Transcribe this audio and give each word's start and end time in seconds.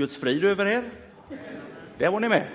Guds 0.00 0.16
frid 0.16 0.44
över 0.44 0.66
er. 0.66 0.90
Där 1.98 2.10
var 2.10 2.20
ni 2.20 2.28
med. 2.28 2.46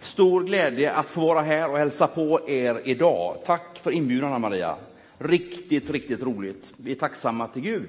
Stor 0.00 0.44
glädje 0.44 0.92
att 0.92 1.06
få 1.06 1.20
vara 1.20 1.42
här 1.42 1.70
och 1.70 1.78
hälsa 1.78 2.06
på 2.06 2.48
er 2.48 2.80
idag. 2.84 3.36
Tack 3.46 3.78
för 3.82 3.90
inbjudan, 3.90 4.28
Anna-Maria. 4.28 4.76
Riktigt, 5.18 5.90
riktigt 5.90 6.22
roligt. 6.22 6.74
Vi 6.76 6.90
är 6.90 6.94
tacksamma 6.94 7.48
till 7.48 7.62
Gud 7.62 7.88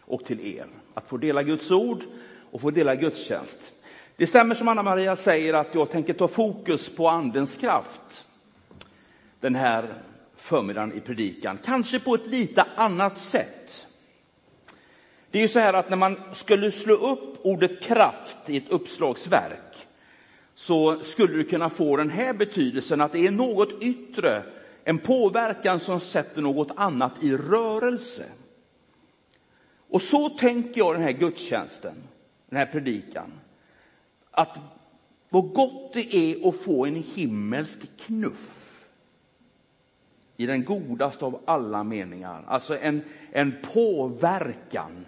och 0.00 0.24
till 0.24 0.40
er 0.56 0.66
att 0.94 1.08
få 1.08 1.16
dela 1.16 1.42
Guds 1.42 1.70
ord 1.70 2.02
och 2.50 2.60
få 2.60 2.70
dela 2.70 2.94
gudstjänst. 2.94 3.72
Det 4.16 4.26
stämmer 4.26 4.54
som 4.54 4.68
Anna-Maria 4.68 5.16
säger 5.16 5.54
att 5.54 5.74
jag 5.74 5.90
tänker 5.90 6.12
ta 6.12 6.28
fokus 6.28 6.96
på 6.96 7.08
andens 7.08 7.56
kraft 7.56 8.26
den 9.40 9.54
här 9.54 10.02
förmiddagen 10.36 10.92
i 10.92 11.00
predikan. 11.00 11.58
Kanske 11.64 12.00
på 12.00 12.14
ett 12.14 12.26
lite 12.26 12.64
annat 12.76 13.18
sätt. 13.18 13.86
Det 15.30 15.38
är 15.38 15.42
ju 15.42 15.48
så 15.48 15.60
här 15.60 15.72
att 15.72 15.90
när 15.90 15.96
man 15.96 16.16
skulle 16.32 16.70
slå 16.70 16.94
upp 16.94 17.46
ordet 17.46 17.80
kraft 17.80 18.38
i 18.46 18.56
ett 18.56 18.68
uppslagsverk 18.70 19.86
så 20.54 21.00
skulle 21.00 21.32
du 21.32 21.44
kunna 21.44 21.70
få 21.70 21.96
den 21.96 22.10
här 22.10 22.32
betydelsen 22.32 23.00
att 23.00 23.12
det 23.12 23.26
är 23.26 23.30
något 23.30 23.82
yttre, 23.82 24.42
en 24.84 24.98
påverkan 24.98 25.80
som 25.80 26.00
sätter 26.00 26.42
något 26.42 26.70
annat 26.76 27.12
i 27.22 27.36
rörelse. 27.36 28.24
Och 29.90 30.02
så 30.02 30.28
tänker 30.28 30.78
jag 30.78 30.94
den 30.94 31.02
här 31.02 31.12
gudstjänsten, 31.12 31.94
den 32.48 32.58
här 32.58 32.66
predikan. 32.66 33.32
Att 34.30 34.58
vad 35.28 35.52
gott 35.52 35.92
det 35.92 36.14
är 36.14 36.48
att 36.48 36.56
få 36.56 36.86
en 36.86 37.04
himmelsk 37.14 37.80
knuff. 38.06 38.66
I 40.36 40.46
den 40.46 40.64
godaste 40.64 41.24
av 41.24 41.40
alla 41.44 41.84
meningar. 41.84 42.44
Alltså 42.46 42.78
en, 42.78 43.02
en 43.32 43.54
påverkan 43.72 45.06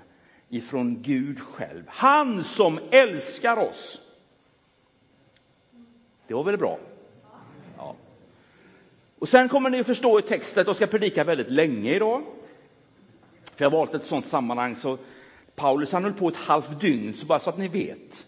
ifrån 0.53 1.03
Gud 1.03 1.41
själv. 1.41 1.83
Han 1.87 2.45
som 2.45 2.81
älskar 2.91 3.57
oss. 3.57 4.03
Det 6.27 6.35
var 6.35 6.45
väl 6.45 6.59
bra? 6.59 6.79
Ja. 7.77 7.97
Och 9.19 9.29
sen 9.29 9.49
kommer 9.49 9.71
ni 9.71 9.81
att 9.81 9.87
förstå 9.87 10.19
i 10.19 10.23
texten 10.23 10.61
att 10.61 10.67
jag 10.67 10.77
ska 10.77 10.87
predika 10.87 11.25
väldigt 11.25 11.51
länge 11.51 11.95
idag. 11.95 12.23
För 13.45 13.65
jag 13.65 13.71
har 13.71 13.79
valt 13.79 13.95
ett 13.95 14.07
sådant 14.07 14.27
sammanhang 14.27 14.77
så 14.77 14.99
Paulus 15.55 15.93
han 15.93 16.05
höll 16.05 16.13
på 16.13 16.29
ett 16.29 16.37
halvt 16.37 16.81
dygn, 16.81 17.15
så 17.15 17.27
bara 17.27 17.41
så 17.41 17.51
att 17.51 17.59
ni 17.59 17.69
vet. 17.69 18.27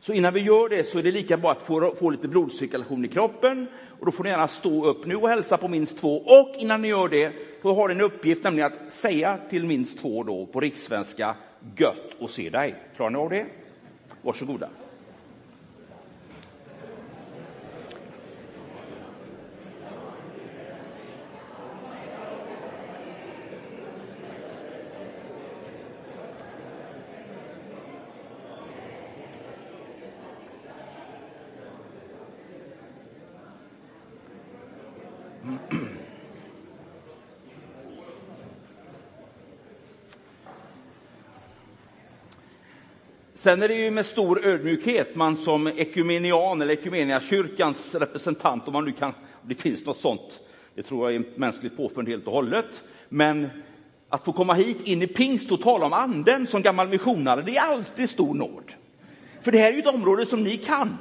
Så 0.00 0.12
innan 0.12 0.34
vi 0.34 0.40
gör 0.40 0.68
det 0.68 0.84
så 0.84 0.98
är 0.98 1.02
det 1.02 1.10
lika 1.10 1.36
bra 1.36 1.52
att 1.52 1.62
få, 1.62 1.94
få 1.98 2.10
lite 2.10 2.28
blodcirkulation 2.28 3.04
i 3.04 3.08
kroppen. 3.08 3.66
Och 4.00 4.06
då 4.06 4.12
får 4.12 4.24
ni 4.24 4.30
gärna 4.30 4.48
stå 4.48 4.86
upp 4.86 5.06
nu 5.06 5.14
och 5.16 5.28
hälsa 5.28 5.56
på 5.56 5.68
minst 5.68 5.98
två. 5.98 6.16
Och 6.16 6.54
innan 6.58 6.82
ni 6.82 6.88
gör 6.88 7.08
det, 7.08 7.32
så 7.62 7.74
har 7.74 7.88
ni 7.88 7.94
en 7.94 8.00
uppgift, 8.00 8.44
nämligen 8.44 8.72
att 8.72 8.92
säga 8.92 9.38
till 9.50 9.66
minst 9.66 10.00
två 10.00 10.22
då 10.22 10.46
på 10.46 10.60
rikssvenska, 10.60 11.36
gött 11.76 12.22
att 12.22 12.30
se 12.30 12.50
dig. 12.50 12.74
Klarar 12.96 13.10
ni 13.10 13.18
av 13.18 13.30
det? 13.30 13.46
Varsågoda. 14.22 14.68
Sen 43.48 43.62
är 43.62 43.68
det 43.68 43.74
ju 43.74 43.90
med 43.90 44.06
stor 44.06 44.46
ödmjukhet 44.46 45.14
man 45.14 45.36
som 45.36 45.66
ekumenian 45.66 46.62
eller 46.62 46.72
ekumeniakyrkans 46.72 47.94
representant, 47.94 48.66
om 48.66 48.72
man 48.72 48.84
nu 48.84 48.92
kan, 48.92 49.12
det 49.42 49.54
finns 49.54 49.84
något 49.84 50.00
sånt, 50.00 50.40
det 50.74 50.82
tror 50.82 51.12
jag 51.12 51.22
är 51.22 51.38
mänskligt 51.38 51.76
påfund 51.76 52.08
helt 52.08 52.26
och 52.26 52.32
hållet, 52.32 52.82
men 53.08 53.48
att 54.08 54.24
få 54.24 54.32
komma 54.32 54.54
hit 54.54 54.86
in 54.86 55.02
i 55.02 55.06
pingst 55.06 55.52
och 55.52 55.60
tala 55.60 55.86
om 55.86 55.92
anden 55.92 56.46
som 56.46 56.62
gammal 56.62 56.88
missionare, 56.88 57.42
det 57.42 57.56
är 57.56 57.60
alltid 57.60 58.10
stor 58.10 58.34
nåd. 58.34 58.72
För 59.42 59.52
det 59.52 59.58
här 59.58 59.68
är 59.68 59.72
ju 59.72 59.78
ett 59.78 59.94
område 59.94 60.26
som 60.26 60.42
ni 60.42 60.56
kan. 60.56 60.98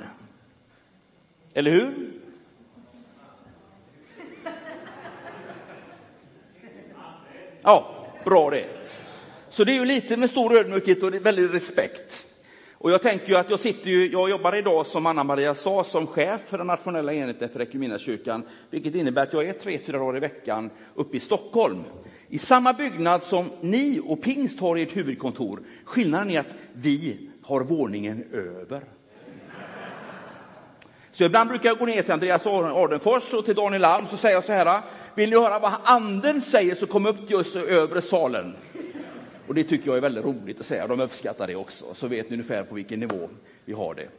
Eller 1.54 1.72
hur? 1.72 2.12
Ja, 7.62 8.06
bra 8.26 8.50
det. 8.50 8.68
Så 9.50 9.64
det 9.64 9.72
är 9.72 9.80
ju 9.80 9.86
lite 9.86 10.18
med 10.18 10.30
stor 10.30 10.58
ödmjukhet 10.58 11.04
och 11.04 11.14
väldigt 11.14 11.54
respekt. 11.54 12.27
Och 12.80 12.92
jag 12.92 13.02
tänker 13.02 13.28
ju 13.28 13.38
att 13.38 13.50
jag 13.50 13.60
sitter 13.60 13.90
ju, 13.90 14.12
jag 14.12 14.30
jobbar 14.30 14.56
idag 14.56 14.86
som 14.86 15.06
Anna-Maria 15.06 15.56
sa 15.56 15.84
som 15.84 16.08
chef 16.08 16.42
för 16.48 16.58
den 16.58 16.68
nationella 16.68 17.14
enheten 17.14 17.50
för 17.50 17.98
kyrkan, 17.98 18.44
vilket 18.70 18.96
innebär 18.96 19.24
att 19.24 19.34
jag 19.34 19.48
är 19.48 19.54
tre, 19.54 19.80
fyra 19.80 19.98
dagar 19.98 20.18
i 20.18 20.20
veckan 20.20 20.70
uppe 20.96 21.18
i 21.18 21.20
Stockholm. 21.20 21.84
I 22.30 22.40
samma 22.40 22.74
byggnad 22.74 23.24
som 23.24 23.50
ni 23.62 24.02
och 24.06 24.22
Pingst 24.22 24.60
har 24.60 24.78
ert 24.78 24.98
huvudkontor. 24.98 25.60
Skillnaden 25.86 26.30
är 26.30 26.40
att 26.40 26.56
vi 26.74 27.30
har 27.44 27.62
våningen 27.62 28.24
över. 28.32 28.84
Så 31.12 31.24
ibland 31.24 31.50
brukar 31.50 31.70
jag 31.70 31.78
gå 31.78 31.86
ner 31.86 32.02
till 32.02 32.14
Andreas 32.14 32.48
Ardenfors 32.48 33.34
och 33.34 33.46
till 33.46 33.56
Daniel 33.56 33.86
Alm 33.86 34.06
så 34.10 34.18
säger 34.18 34.36
jag 34.36 34.44
så 34.44 34.54
här, 34.54 34.82
vill 35.16 35.30
ni 35.30 35.36
höra 35.36 35.60
vad 35.60 35.74
anden 35.84 36.42
säger 36.42 36.76
så 36.76 36.88
kom 36.88 37.06
upp 37.06 37.18
till 37.18 37.32
just 37.32 37.56
i 37.56 37.60
övre 37.60 38.02
salen. 38.02 38.56
Och 39.48 39.54
det 39.54 39.64
tycker 39.64 39.88
jag 39.88 39.98
är 39.98 40.02
väldigt 40.02 40.26
roligt 40.26 40.60
att 40.60 40.66
säga. 40.66 40.88
De 40.88 41.00
uppskattar 41.00 41.48
det 41.48 41.56
också. 41.56 41.94
Så 41.94 42.08
vet 42.08 42.30
ni 42.30 42.36
ungefär 42.36 42.64
på 42.64 42.76
vilken 42.76 43.00
nivå 43.00 43.30
vi 43.66 43.74
har 43.74 43.96
det. 43.96 44.10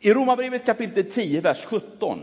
I 0.00 0.12
Romarbrevet 0.12 0.66
kapitel 0.66 1.10
10, 1.10 1.40
vers 1.40 1.64
17 1.64 2.18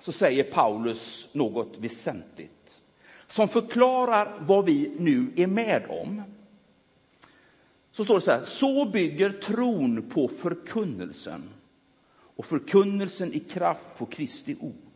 så 0.00 0.12
säger 0.12 0.44
Paulus 0.44 1.28
något 1.32 1.78
väsentligt 1.78 2.80
som 3.26 3.48
förklarar 3.48 4.38
vad 4.40 4.64
vi 4.64 4.92
nu 4.98 5.26
är 5.36 5.46
med 5.46 5.86
om. 5.88 6.22
Så 7.92 8.04
står 8.04 8.14
det 8.14 8.20
så 8.20 8.30
här, 8.30 8.44
så 8.44 8.84
bygger 8.84 9.30
tron 9.30 10.10
på 10.10 10.28
förkunnelsen 10.28 11.42
och 12.10 12.44
förkunnelsen 12.44 13.32
i 13.32 13.40
kraft 13.40 13.88
på 13.98 14.06
Kristi 14.06 14.56
ord. 14.60 14.87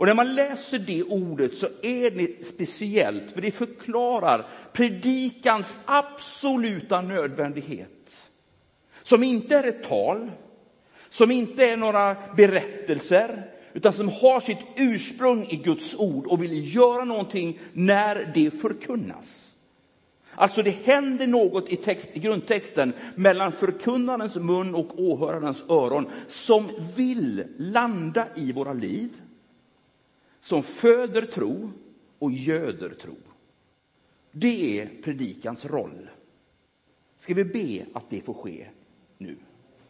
Och 0.00 0.06
när 0.06 0.14
man 0.14 0.34
läser 0.34 0.78
det 0.78 1.02
ordet 1.02 1.56
så 1.56 1.66
är 1.82 2.10
det 2.10 2.46
speciellt, 2.46 3.30
för 3.30 3.40
det 3.40 3.50
förklarar 3.50 4.46
predikans 4.72 5.78
absoluta 5.84 7.00
nödvändighet. 7.00 8.28
Som 9.02 9.22
inte 9.22 9.56
är 9.56 9.64
ett 9.64 9.84
tal, 9.84 10.30
som 11.08 11.30
inte 11.30 11.64
är 11.64 11.76
några 11.76 12.16
berättelser, 12.36 13.50
utan 13.72 13.92
som 13.92 14.08
har 14.08 14.40
sitt 14.40 14.58
ursprung 14.76 15.46
i 15.50 15.56
Guds 15.56 15.94
ord 15.94 16.26
och 16.26 16.42
vill 16.42 16.74
göra 16.74 17.04
någonting 17.04 17.58
när 17.72 18.32
det 18.34 18.50
förkunnas. 18.50 19.54
Alltså 20.34 20.62
det 20.62 20.70
händer 20.84 21.26
något 21.26 21.68
i, 21.68 21.76
text, 21.76 22.10
i 22.12 22.18
grundtexten 22.18 22.92
mellan 23.14 23.52
förkunnarens 23.52 24.36
mun 24.36 24.74
och 24.74 25.00
åhörarens 25.00 25.64
öron 25.68 26.10
som 26.28 26.70
vill 26.96 27.44
landa 27.56 28.26
i 28.36 28.52
våra 28.52 28.72
liv 28.72 29.10
som 30.40 30.62
föder 30.62 31.22
tro 31.22 31.70
och 32.18 32.32
göder 32.32 32.90
tro. 32.90 33.16
Det 34.32 34.80
är 34.80 35.02
predikans 35.02 35.64
roll. 35.64 36.10
Ska 37.18 37.34
vi 37.34 37.44
be 37.44 37.86
att 37.98 38.10
det 38.10 38.20
får 38.20 38.34
ske 38.34 38.68
nu, 39.18 39.36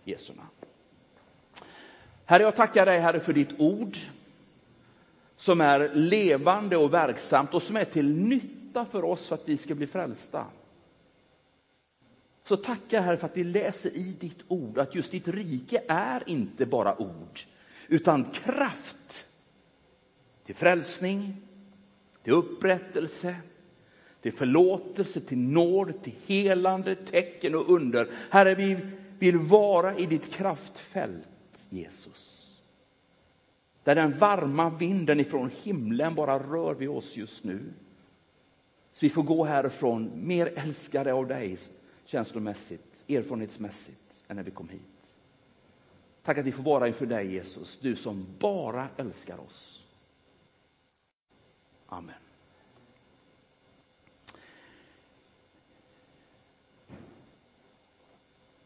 Jesu 0.05 0.33
namn. 0.35 0.49
Herre, 2.25 2.43
jag 2.43 2.57
tackar 2.57 2.87
dig, 2.87 3.01
Herre, 3.01 3.21
för 3.21 3.33
ditt 3.33 3.61
ord 3.61 3.97
som 5.37 5.61
är 5.61 5.95
levande 5.95 6.77
och 6.77 6.95
verksamt 6.95 7.55
och 7.55 7.63
som 7.63 7.77
är 7.77 7.85
till 7.85 8.15
nytta 8.15 8.87
för 8.87 9.05
oss 9.05 9.29
för 9.29 9.35
att 9.35 9.49
vi 9.49 9.57
ska 9.57 9.75
bli 9.75 9.87
frälsta. 9.87 10.47
Så 12.45 12.57
tackar 12.57 13.03
Herre 13.03 13.17
för 13.17 13.27
att 13.27 13.37
vi 13.37 13.45
läser 13.45 13.97
i 13.97 14.17
ditt 14.21 14.39
ord 14.49 14.79
att 14.79 14.95
just 14.95 15.13
ditt 15.13 15.29
rike 15.29 15.83
är 15.89 16.23
inte 16.27 16.67
bara 16.67 17.01
ord, 17.01 17.41
utan 17.89 18.25
kraft 18.25 19.27
till 20.51 20.57
frälsning, 20.57 21.37
till 22.23 22.33
upprättelse, 22.33 23.37
till 24.23 24.33
förlåtelse, 24.33 25.21
till 25.21 25.39
nåd, 25.39 26.03
till 26.03 26.13
helande, 26.27 26.95
tecken 26.95 27.55
och 27.55 27.69
under. 27.69 28.09
Herre, 28.31 28.55
vi 28.55 28.77
vill 29.19 29.39
vara 29.39 29.97
i 29.97 30.07
ditt 30.07 30.33
kraftfält, 30.33 31.29
Jesus. 31.69 32.57
Där 33.85 33.95
den 33.95 34.19
varma 34.19 34.71
vinden 34.71 35.21
ifrån 35.21 35.51
himlen 35.63 36.15
bara 36.15 36.39
rör 36.39 36.75
vid 36.75 36.89
oss 36.89 37.17
just 37.17 37.45
nu. 37.45 37.61
Så 38.93 39.07
vi 39.07 39.11
får 39.11 39.23
gå 39.23 39.45
härifrån 39.45 40.11
mer 40.15 40.53
älskade 40.57 41.13
av 41.13 41.27
dig 41.27 41.59
känslomässigt, 42.05 43.05
erfarenhetsmässigt, 43.09 44.23
än 44.29 44.37
när 44.37 44.43
vi 44.43 44.51
kom 44.51 44.69
hit. 44.69 44.81
Tack 46.23 46.39
att 46.39 46.47
vi 46.47 46.53
får 46.53 46.63
vara 46.63 46.89
inför 46.89 47.07
dig, 47.07 47.33
Jesus, 47.33 47.79
du 47.81 47.97
som 47.97 48.27
bara 48.39 48.89
älskar 48.97 49.39
oss. 49.41 49.80
Amen. 51.91 52.15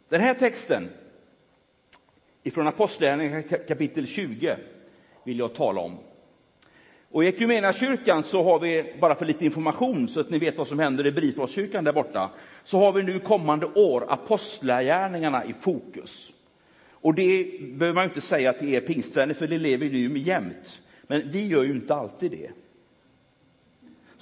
Den 0.09 0.21
här 0.21 0.35
texten 0.35 0.89
ifrån 2.43 2.67
Apostlagärningarna 2.67 3.43
kapitel 3.43 4.07
20 4.07 4.57
vill 5.25 5.39
jag 5.39 5.55
tala 5.55 5.81
om. 5.81 5.99
Och 7.11 7.25
I 7.25 7.33
kyrkan 7.75 8.23
så 8.23 8.43
har 8.43 8.59
vi, 8.59 8.95
bara 9.01 9.15
för 9.15 9.27
lite 9.27 9.45
information 9.45 10.09
så 10.09 10.21
att 10.21 10.31
ni 10.31 10.39
vet 10.39 10.59
vad 10.59 10.69
som 10.69 10.79
händer 10.79 11.07
i 11.07 11.13
Britvårdskyrkan 11.13 11.85
där 11.85 11.93
borta, 11.93 12.31
så 12.65 12.79
har 12.79 12.93
vi 12.93 13.03
nu 13.03 13.19
kommande 13.19 13.67
år 13.67 14.13
Apostlagärningarna 14.13 15.45
i 15.45 15.53
fokus. 15.53 16.33
Och 16.91 17.15
det 17.15 17.61
behöver 17.61 17.95
man 17.95 18.05
inte 18.05 18.21
säga 18.21 18.53
till 18.53 18.75
er 18.75 18.81
pingstvänner, 18.81 19.35
för 19.35 19.47
det 19.47 19.59
lever 19.59 19.87
ju 19.87 20.09
med 20.09 20.23
jämt. 20.23 20.81
Men 21.03 21.31
vi 21.31 21.47
gör 21.47 21.63
ju 21.63 21.71
inte 21.71 21.95
alltid 21.95 22.31
det. 22.31 22.51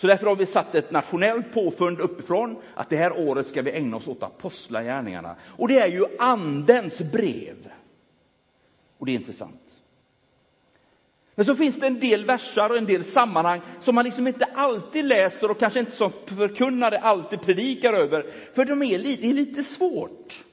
Så 0.02 0.08
därför 0.08 0.26
har 0.26 0.36
vi 0.36 0.46
satt 0.46 0.74
ett 0.74 0.90
nationellt 0.90 1.52
påfund 1.52 2.00
uppifrån 2.00 2.56
att 2.74 2.90
det 2.90 2.96
här 2.96 3.28
året 3.28 3.48
ska 3.48 3.62
vi 3.62 3.70
ägna 3.70 3.96
oss 3.96 4.08
åt 4.08 4.22
apostlagärningarna. 4.22 5.36
Och 5.42 5.68
det 5.68 5.78
är 5.78 5.86
ju 5.86 6.04
andens 6.18 6.98
brev. 6.98 7.70
Och 8.98 9.06
det 9.06 9.12
är 9.12 9.14
intressant. 9.14 9.82
Men 11.34 11.46
så 11.46 11.56
finns 11.56 11.76
det 11.76 11.86
en 11.86 12.00
del 12.00 12.24
versar 12.24 12.70
och 12.70 12.76
en 12.76 12.86
del 12.86 13.04
sammanhang 13.04 13.60
som 13.80 13.94
man 13.94 14.04
liksom 14.04 14.26
inte 14.26 14.44
alltid 14.54 15.04
läser 15.04 15.50
och 15.50 15.58
kanske 15.58 15.80
inte 15.80 15.96
som 15.96 16.12
förkunnare 16.26 16.98
alltid 16.98 17.40
predikar 17.40 17.92
över, 17.92 18.26
för 18.54 18.64
de 18.64 18.82
är 18.82 18.98
lite, 18.98 19.26
är 19.26 19.34
lite 19.34 19.64
svårt. 19.64 20.44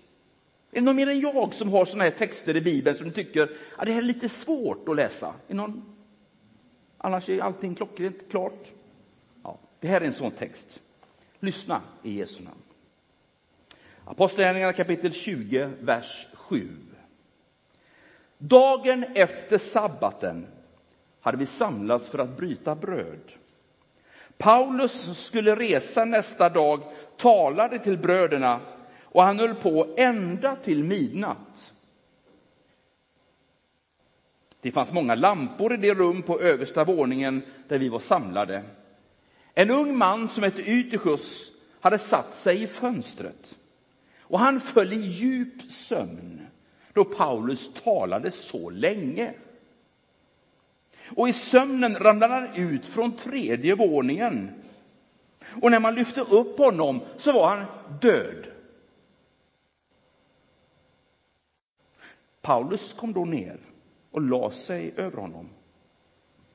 Är 0.71 0.75
det 0.75 0.81
någon 0.81 0.95
mer 0.95 1.09
än 1.09 1.19
jag 1.19 1.53
som 1.53 1.69
har 1.73 1.85
sådana 1.85 2.03
här 2.03 2.11
texter 2.11 2.55
i 2.55 2.61
Bibeln 2.61 2.97
som 2.97 3.11
tycker 3.11 3.43
att 3.75 3.85
det 3.85 3.91
här 3.91 4.01
är 4.01 4.05
lite 4.05 4.29
svårt 4.29 4.89
att 4.89 4.95
läsa? 4.95 5.33
Är 5.47 5.55
någon? 5.55 5.95
Annars 6.97 7.29
är 7.29 7.39
allting 7.39 7.75
klockrent 7.75 8.31
klart. 8.31 8.73
Det 9.79 9.87
här 9.87 10.01
är 10.01 10.05
en 10.05 10.13
sån 10.13 10.31
text. 10.31 10.81
Lyssna 11.39 11.81
i 12.03 12.17
Jesu 12.17 12.43
namn. 12.43 12.61
Apostlagärningarna 14.05 14.73
kapitel 14.73 15.13
20, 15.13 15.71
vers 15.79 16.27
7. 16.33 16.69
Dagen 18.37 19.05
efter 19.15 19.57
sabbaten 19.57 20.47
hade 21.21 21.37
vi 21.37 21.45
samlats 21.45 22.07
för 22.07 22.19
att 22.19 22.37
bryta 22.37 22.75
bröd. 22.75 23.31
Paulus 24.37 25.25
skulle 25.25 25.55
resa 25.55 26.05
nästa 26.05 26.49
dag, 26.49 26.83
talade 27.17 27.79
till 27.79 27.97
bröderna 27.97 28.59
och 29.03 29.23
han 29.23 29.39
höll 29.39 29.55
på 29.55 29.93
ända 29.97 30.55
till 30.55 30.83
midnatt. 30.83 31.73
Det 34.61 34.71
fanns 34.71 34.93
många 34.93 35.15
lampor 35.15 35.73
i 35.73 35.77
det 35.77 35.93
rum 35.93 36.21
på 36.21 36.39
översta 36.39 36.83
våningen 36.83 37.41
där 37.67 37.79
vi 37.79 37.89
var 37.89 37.99
samlade. 37.99 38.63
En 39.59 39.71
ung 39.71 39.97
man 39.97 40.27
som 40.27 40.43
hette 40.43 40.61
ytterskjuts 40.61 41.51
hade 41.79 41.97
satt 41.97 42.35
sig 42.35 42.63
i 42.63 42.67
fönstret 42.67 43.57
och 44.19 44.39
han 44.39 44.59
föll 44.59 44.93
i 44.93 45.05
djup 45.05 45.71
sömn 45.71 46.47
då 46.93 47.05
Paulus 47.05 47.73
talade 47.73 48.31
så 48.31 48.69
länge. 48.69 49.33
Och 51.15 51.29
i 51.29 51.33
sömnen 51.33 51.95
ramlade 51.95 52.33
han 52.33 52.55
ut 52.55 52.85
från 52.85 53.17
tredje 53.17 53.75
våningen. 53.75 54.51
Och 55.61 55.71
när 55.71 55.79
man 55.79 55.95
lyfte 55.95 56.21
upp 56.21 56.57
honom 56.57 57.01
så 57.17 57.31
var 57.31 57.55
han 57.55 57.65
död. 58.01 58.47
Paulus 62.41 62.93
kom 62.93 63.13
då 63.13 63.25
ner 63.25 63.59
och 64.11 64.21
la 64.21 64.51
sig 64.51 64.93
över 64.97 65.17
honom, 65.17 65.49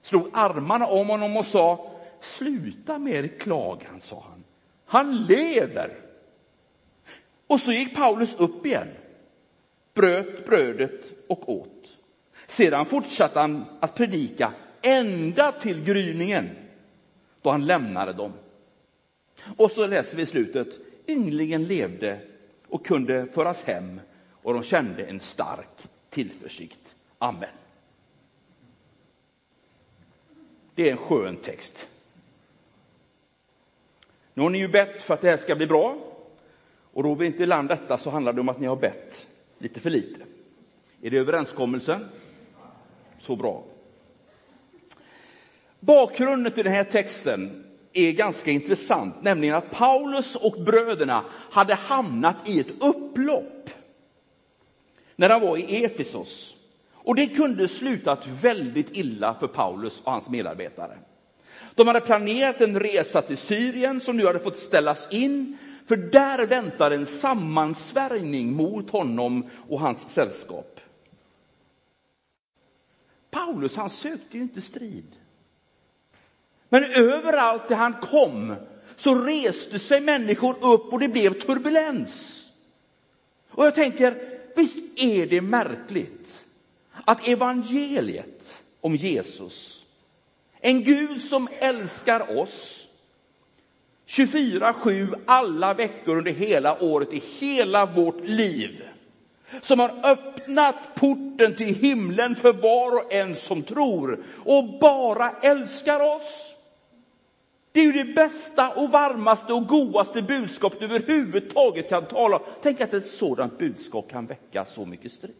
slog 0.03 0.31
armarna 0.33 0.87
om 0.87 1.09
honom 1.09 1.37
och 1.37 1.47
sa 1.47 1.94
Sluta 2.25 2.99
med 2.99 3.25
er 3.25 3.29
klagan, 3.29 4.00
sa 4.00 4.25
han. 4.31 4.44
Han 4.85 5.17
lever! 5.17 6.00
Och 7.47 7.61
så 7.61 7.73
gick 7.73 7.97
Paulus 7.97 8.35
upp 8.41 8.67
igen, 8.67 8.88
bröt 9.94 10.47
brödet 10.47 11.12
och 11.29 11.49
åt. 11.49 11.99
Sedan 12.47 12.87
fortsatte 12.87 13.41
han 13.41 13.65
att 13.81 13.94
predika 13.94 14.53
ända 14.82 15.53
till 15.53 15.85
gryningen 15.85 16.50
då 17.43 17.50
han 17.50 17.67
lämnade 17.67 18.12
dem. 18.12 18.32
Och 19.56 19.71
så 19.71 19.87
läser 19.87 20.17
vi 20.17 20.23
i 20.23 20.26
slutet, 20.26 20.79
ynglingen 21.09 21.65
levde 21.65 22.21
och 22.69 22.87
kunde 22.87 23.26
föras 23.26 23.65
hem 23.65 24.00
och 24.43 24.55
de 24.55 24.62
kände 24.62 25.05
en 25.05 25.21
stark 25.21 25.88
tillförsikt. 26.11 26.94
Amen. 27.19 27.50
Det 30.75 30.88
är 30.88 30.93
en 30.93 30.99
skön 30.99 31.37
text. 31.37 31.88
Nu 34.35 34.43
har 34.43 34.51
ni 34.51 34.59
ju 34.59 34.69
bett 34.69 35.03
för 35.03 35.15
att 35.15 35.21
det 35.21 35.31
här 35.31 35.37
ska 35.37 35.57
bli 35.57 35.67
bra. 35.67 35.97
Och 36.93 37.03
då 37.03 37.15
vi 37.15 37.27
inte 37.27 37.43
i 37.43 37.47
land 37.47 37.69
detta 37.69 37.99
så 37.99 38.11
handlar 38.11 38.33
det 38.33 38.41
om 38.41 38.49
att 38.49 38.61
ni 38.61 38.67
har 38.67 38.77
bett 38.77 39.27
lite 39.59 39.81
för 39.81 39.91
lite. 39.91 40.21
Är 41.03 41.11
det 41.11 41.19
överenskommelsen? 41.19 42.09
Så 43.21 43.37
bra. 43.37 43.65
Bakgrunden 45.81 46.53
till 46.53 46.65
den 46.65 46.73
här 46.73 46.85
texten 46.85 47.65
är 47.93 48.13
ganska 48.13 48.51
intressant, 48.51 49.23
nämligen 49.23 49.55
att 49.55 49.71
Paulus 49.71 50.37
och 50.37 50.65
bröderna 50.65 51.25
hade 51.31 51.75
hamnat 51.75 52.49
i 52.49 52.61
ett 52.61 52.85
upplopp 52.85 53.71
när 55.17 55.31
han 55.31 55.41
var 55.41 55.57
i 55.57 55.85
Efesos. 55.85 56.57
Och 56.93 57.15
det 57.15 57.27
kunde 57.27 57.69
slutat 57.69 58.27
väldigt 58.27 58.97
illa 58.97 59.35
för 59.35 59.47
Paulus 59.47 60.01
och 60.05 60.13
hans 60.13 60.29
medarbetare. 60.29 60.99
De 61.75 61.87
hade 61.87 62.00
planerat 62.00 62.61
en 62.61 62.81
resa 62.81 63.23
till 63.23 63.37
Syrien 63.37 64.00
som 64.00 64.17
nu 64.17 64.26
hade 64.26 64.38
fått 64.38 64.59
ställas 64.59 65.12
in, 65.12 65.59
för 65.87 65.97
där 65.97 66.47
väntar 66.47 66.91
en 66.91 67.06
sammansvärjning 67.06 68.53
mot 68.53 68.91
honom 68.91 69.50
och 69.69 69.81
hans 69.81 70.12
sällskap. 70.12 70.81
Paulus, 73.31 73.76
han 73.76 73.91
sökte 73.91 74.37
ju 74.37 74.43
inte 74.43 74.61
strid. 74.61 75.06
Men 76.69 76.85
överallt 76.85 77.69
där 77.69 77.76
han 77.76 77.94
kom 77.94 78.55
så 78.97 79.15
reste 79.15 79.79
sig 79.79 80.00
människor 80.00 80.56
upp 80.75 80.93
och 80.93 81.00
det 81.00 81.09
blev 81.09 81.41
turbulens. 81.41 82.44
Och 83.49 83.67
jag 83.67 83.75
tänker, 83.75 84.38
visst 84.56 84.79
är 84.97 85.26
det 85.26 85.41
märkligt 85.41 86.44
att 87.05 87.29
evangeliet 87.29 88.55
om 88.81 88.97
Jesus, 88.97 89.84
en 90.64 90.84
Gud 90.84 91.20
som 91.20 91.49
älskar 91.58 92.38
oss 92.38 92.87
24-7 94.06 95.14
alla 95.26 95.75
veckor 95.75 96.16
under 96.16 96.31
hela 96.31 96.82
året 96.82 97.12
i 97.12 97.22
hela 97.38 97.87
vårt 97.87 98.21
liv, 98.21 98.83
som 99.62 99.78
har 99.78 100.00
öppnat 100.04 100.94
porten 100.94 101.56
till 101.56 101.75
himlen 101.75 102.37
för 102.37 102.52
var 102.52 102.97
och 102.97 103.12
en 103.12 103.37
som 103.37 103.62
tror 103.62 104.25
och 104.44 104.78
bara 104.80 105.30
älskar 105.30 106.00
oss. 106.00 106.54
Det 107.73 107.80
är 107.80 107.85
ju 107.85 107.92
det 107.92 108.14
bästa 108.14 108.71
och 108.71 108.90
varmaste 108.90 109.52
och 109.52 109.66
godaste 109.66 110.23
budskap 110.23 110.75
du 110.78 110.85
överhuvudtaget 110.85 111.88
kan 111.88 112.06
tala 112.06 112.37
om. 112.37 112.42
Tänk 112.62 112.80
att 112.80 112.94
ett 112.94 113.06
sådant 113.06 113.59
budskap 113.59 114.11
kan 114.11 114.26
väcka 114.26 114.64
så 114.64 114.87
mycket 114.87 115.12
strid. 115.12 115.35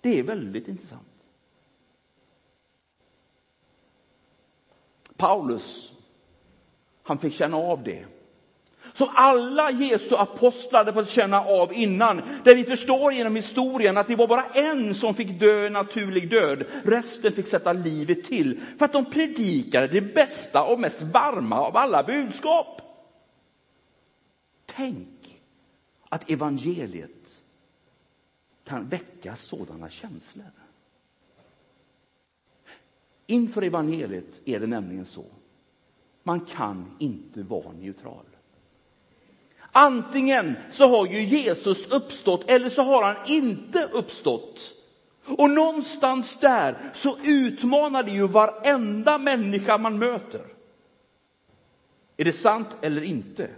Det 0.00 0.18
är 0.18 0.22
väldigt 0.22 0.68
intressant. 0.68 1.13
Paulus, 5.24 5.92
han 7.02 7.18
fick 7.18 7.34
känna 7.34 7.56
av 7.56 7.82
det 7.82 8.06
som 8.92 9.08
alla 9.14 9.70
Jesu 9.70 10.16
apostlar 10.16 10.78
hade 10.78 10.92
fått 10.92 11.08
känna 11.08 11.40
av 11.40 11.72
innan. 11.72 12.22
Där 12.44 12.54
vi 12.54 12.64
förstår 12.64 13.12
genom 13.12 13.36
historien 13.36 13.96
att 13.96 14.08
det 14.08 14.16
var 14.16 14.26
bara 14.26 14.44
en 14.44 14.94
som 14.94 15.14
fick 15.14 15.40
dö 15.40 15.66
en 15.66 15.72
naturlig 15.72 16.30
död. 16.30 16.64
Resten 16.84 17.32
fick 17.32 17.46
sätta 17.46 17.72
livet 17.72 18.24
till 18.24 18.60
för 18.78 18.84
att 18.84 18.92
de 18.92 19.04
predikade 19.04 19.86
det 19.86 20.14
bästa 20.14 20.64
och 20.64 20.80
mest 20.80 21.02
varma 21.02 21.60
av 21.60 21.76
alla 21.76 22.02
budskap. 22.02 22.80
Tänk 24.66 25.42
att 26.08 26.30
evangeliet 26.30 27.42
kan 28.64 28.88
väcka 28.88 29.36
sådana 29.36 29.90
känslor. 29.90 30.63
Inför 33.26 33.62
evangeliet 33.62 34.42
är 34.44 34.60
det 34.60 34.66
nämligen 34.66 35.06
så. 35.06 35.24
Man 36.22 36.40
kan 36.40 36.96
inte 36.98 37.42
vara 37.42 37.72
neutral. 37.72 38.24
Antingen 39.72 40.54
så 40.70 40.86
har 40.86 41.06
ju 41.06 41.24
Jesus 41.24 41.92
uppstått 41.92 42.50
eller 42.50 42.68
så 42.68 42.82
har 42.82 43.02
han 43.02 43.16
inte 43.26 43.88
uppstått. 43.92 44.72
Och 45.26 45.50
någonstans 45.50 46.40
där 46.40 46.78
så 46.94 47.16
utmanar 47.24 48.02
det 48.02 48.10
ju 48.10 48.28
varenda 48.28 49.18
människa 49.18 49.78
man 49.78 49.98
möter. 49.98 50.44
Är 52.16 52.24
det 52.24 52.32
sant 52.32 52.68
eller 52.82 53.02
inte? 53.02 53.50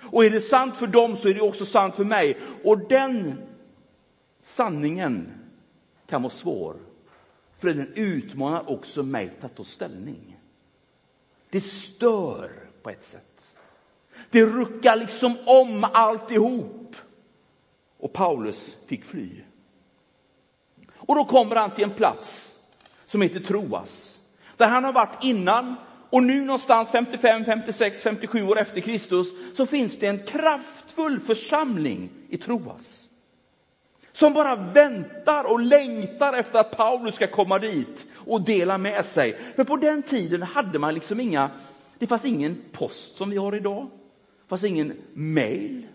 Och 0.00 0.24
är 0.24 0.30
det 0.30 0.40
sant 0.40 0.76
för 0.76 0.86
dem 0.86 1.16
så 1.16 1.28
är 1.28 1.34
det 1.34 1.40
också 1.40 1.64
sant 1.64 1.94
för 1.94 2.04
mig. 2.04 2.36
Och 2.64 2.88
den 2.88 3.34
sanningen 4.42 5.30
kan 6.06 6.22
vara 6.22 6.32
svår. 6.32 6.76
För 7.64 7.74
den 7.74 7.92
utmanar 7.94 8.70
också 8.70 9.02
mig 9.02 9.32
att 9.40 9.56
ta 9.56 9.64
ställning. 9.64 10.38
Det 11.50 11.60
stör 11.60 12.50
på 12.82 12.90
ett 12.90 13.04
sätt. 13.04 13.50
Det 14.30 14.44
ruckar 14.44 14.96
liksom 14.96 15.36
om 15.46 15.84
alltihop. 15.92 16.96
och 17.98 18.12
Paulus 18.12 18.76
fick 18.86 19.04
fly. 19.04 19.30
Och 20.94 21.14
då 21.14 21.24
kommer 21.24 21.56
han 21.56 21.74
till 21.74 21.84
en 21.84 21.94
plats 21.94 22.58
som 23.06 23.22
heter 23.22 23.40
Troas, 23.40 24.18
där 24.56 24.68
han 24.68 24.84
har 24.84 24.92
varit 24.92 25.24
innan 25.24 25.74
och 26.10 26.22
nu 26.22 26.44
någonstans 26.44 26.90
55, 26.90 27.44
56, 27.44 28.02
57 28.02 28.42
år 28.42 28.58
efter 28.58 28.80
Kristus 28.80 29.26
så 29.56 29.66
finns 29.66 29.98
det 29.98 30.06
en 30.06 30.26
kraftfull 30.26 31.20
församling 31.20 32.10
i 32.28 32.38
Troas. 32.38 33.08
Som 34.14 34.32
bara 34.32 34.56
väntar 34.56 35.52
och 35.52 35.60
längtar 35.60 36.32
efter 36.32 36.58
att 36.58 36.76
Paulus 36.76 37.14
ska 37.14 37.26
komma 37.26 37.58
dit 37.58 38.06
och 38.14 38.42
dela 38.42 38.78
med 38.78 39.06
sig. 39.06 39.36
För 39.56 39.64
på 39.64 39.76
den 39.76 40.02
tiden 40.02 40.42
hade 40.42 40.78
man 40.78 40.94
liksom 40.94 41.20
inga, 41.20 41.50
det 41.98 42.06
fanns 42.06 42.24
ingen 42.24 42.62
post 42.72 43.16
som 43.16 43.30
vi 43.30 43.36
har 43.36 43.54
idag. 43.54 43.86
Det 44.42 44.48
fanns 44.48 44.64
ingen 44.64 44.92
mail. 45.12 45.86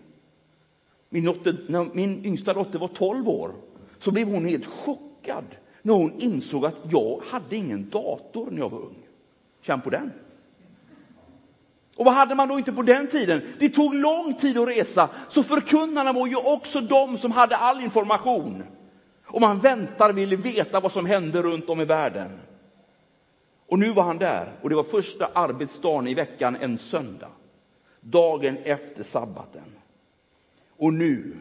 Min, 1.08 1.24
dotter, 1.24 1.64
när 1.68 1.86
min 1.92 2.26
yngsta 2.26 2.54
dotter 2.54 2.78
var 2.78 2.88
12 2.88 3.28
år 3.28 3.54
så 3.98 4.10
blev 4.10 4.28
hon 4.28 4.44
helt 4.44 4.66
chockad 4.66 5.44
när 5.82 5.94
hon 5.94 6.12
insåg 6.18 6.66
att 6.66 6.76
jag 6.90 7.22
hade 7.30 7.56
ingen 7.56 7.90
dator 7.90 8.50
när 8.50 8.58
jag 8.58 8.70
var 8.70 8.78
ung. 8.78 9.06
Känn 9.62 9.80
på 9.80 9.90
den. 9.90 10.12
Och 12.00 12.06
vad 12.06 12.14
hade 12.14 12.34
man 12.34 12.48
då 12.48 12.58
inte 12.58 12.72
på 12.72 12.82
den 12.82 13.06
tiden? 13.06 13.42
Det 13.58 13.68
tog 13.68 13.94
lång 13.94 14.34
tid 14.34 14.58
att 14.58 14.68
resa, 14.68 15.08
så 15.28 15.42
förkunnarna 15.42 16.12
var 16.12 16.26
ju 16.26 16.36
också 16.36 16.80
de 16.80 17.18
som 17.18 17.32
hade 17.32 17.56
all 17.56 17.80
information. 17.80 18.62
Och 19.24 19.40
man 19.40 19.58
väntar 19.58 20.12
ville 20.12 20.36
veta 20.36 20.80
vad 20.80 20.92
som 20.92 21.06
hände 21.06 21.42
runt 21.42 21.68
om 21.68 21.80
i 21.80 21.84
världen. 21.84 22.40
Och 23.68 23.78
nu 23.78 23.92
var 23.92 24.02
han 24.02 24.18
där 24.18 24.52
och 24.62 24.68
det 24.68 24.74
var 24.74 24.82
första 24.82 25.30
arbetsdagen 25.32 26.08
i 26.08 26.14
veckan, 26.14 26.56
en 26.56 26.78
söndag. 26.78 27.30
Dagen 28.00 28.56
efter 28.56 29.02
sabbaten. 29.02 29.74
Och 30.76 30.92
nu 30.92 31.36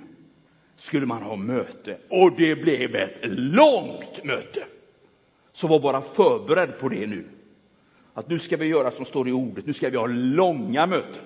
skulle 0.76 1.06
man 1.06 1.22
ha 1.22 1.36
möte 1.36 1.98
och 2.10 2.32
det 2.38 2.56
blev 2.56 2.96
ett 2.96 3.20
långt 3.32 4.24
möte. 4.24 4.64
Så 5.52 5.68
var 5.68 5.80
bara 5.80 6.02
förberedd 6.02 6.80
på 6.80 6.90
det 6.90 7.08
nu 7.08 7.26
att 8.20 8.30
nu 8.30 8.40
ska 8.40 8.58
vi 8.58 8.66
göra 8.66 8.92
som 8.92 9.06
står 9.06 9.30
i 9.30 9.32
ordet, 9.32 9.66
nu 9.66 9.74
ska 9.74 9.90
vi 9.90 9.98
ha 9.98 10.08
långa 10.08 10.86
möten. 10.86 11.24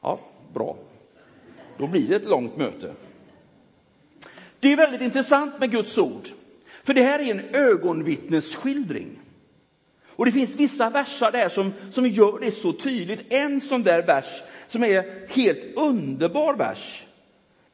Ja, 0.00 0.20
bra. 0.54 0.76
Då 1.78 1.86
blir 1.86 2.08
det 2.08 2.16
ett 2.16 2.28
långt 2.28 2.56
möte. 2.56 2.94
Det 4.60 4.72
är 4.72 4.76
väldigt 4.76 5.02
intressant 5.02 5.60
med 5.60 5.70
Guds 5.70 5.98
ord, 5.98 6.28
för 6.84 6.94
det 6.94 7.02
här 7.02 7.18
är 7.18 7.30
en 7.30 7.54
ögonvittnesskildring. 7.54 9.20
Och 10.06 10.24
det 10.24 10.32
finns 10.32 10.56
vissa 10.56 10.90
versar 10.90 11.32
där 11.32 11.48
som, 11.48 11.72
som 11.90 12.06
gör 12.06 12.38
det 12.40 12.50
så 12.50 12.72
tydligt. 12.72 13.32
En 13.32 13.60
sån 13.60 13.82
där 13.82 14.02
vers 14.02 14.42
som 14.66 14.84
är 14.84 15.28
helt 15.28 15.78
underbar 15.78 16.54
vers 16.54 17.06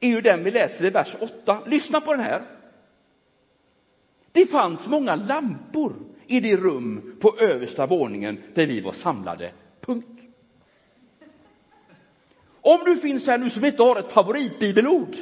är 0.01 0.09
ju 0.09 0.21
den 0.21 0.45
vi 0.45 0.51
läser 0.51 0.85
i 0.85 0.91
vers 0.91 1.17
8. 1.21 1.59
Lyssna 1.67 2.01
på 2.01 2.15
den 2.15 2.25
här. 2.25 2.58
Det 4.33 4.47
fanns 4.47 4.89
många 4.89 5.15
lampor 5.15 5.93
i 6.27 6.41
det 6.41 6.57
rum 6.57 7.17
på 7.21 7.37
översta 7.41 7.87
våningen 7.87 8.43
där 8.55 8.67
vi 8.67 8.81
var 8.81 8.93
samlade. 8.93 9.53
Punkt. 9.81 10.07
Om 12.61 12.81
du 12.85 12.97
finns 12.97 13.27
här 13.27 13.39
nu 13.39 13.51
som 13.51 13.65
inte 13.65 13.83
har 13.83 13.97
ett 13.97 14.13
favoritbibelord 14.13 15.17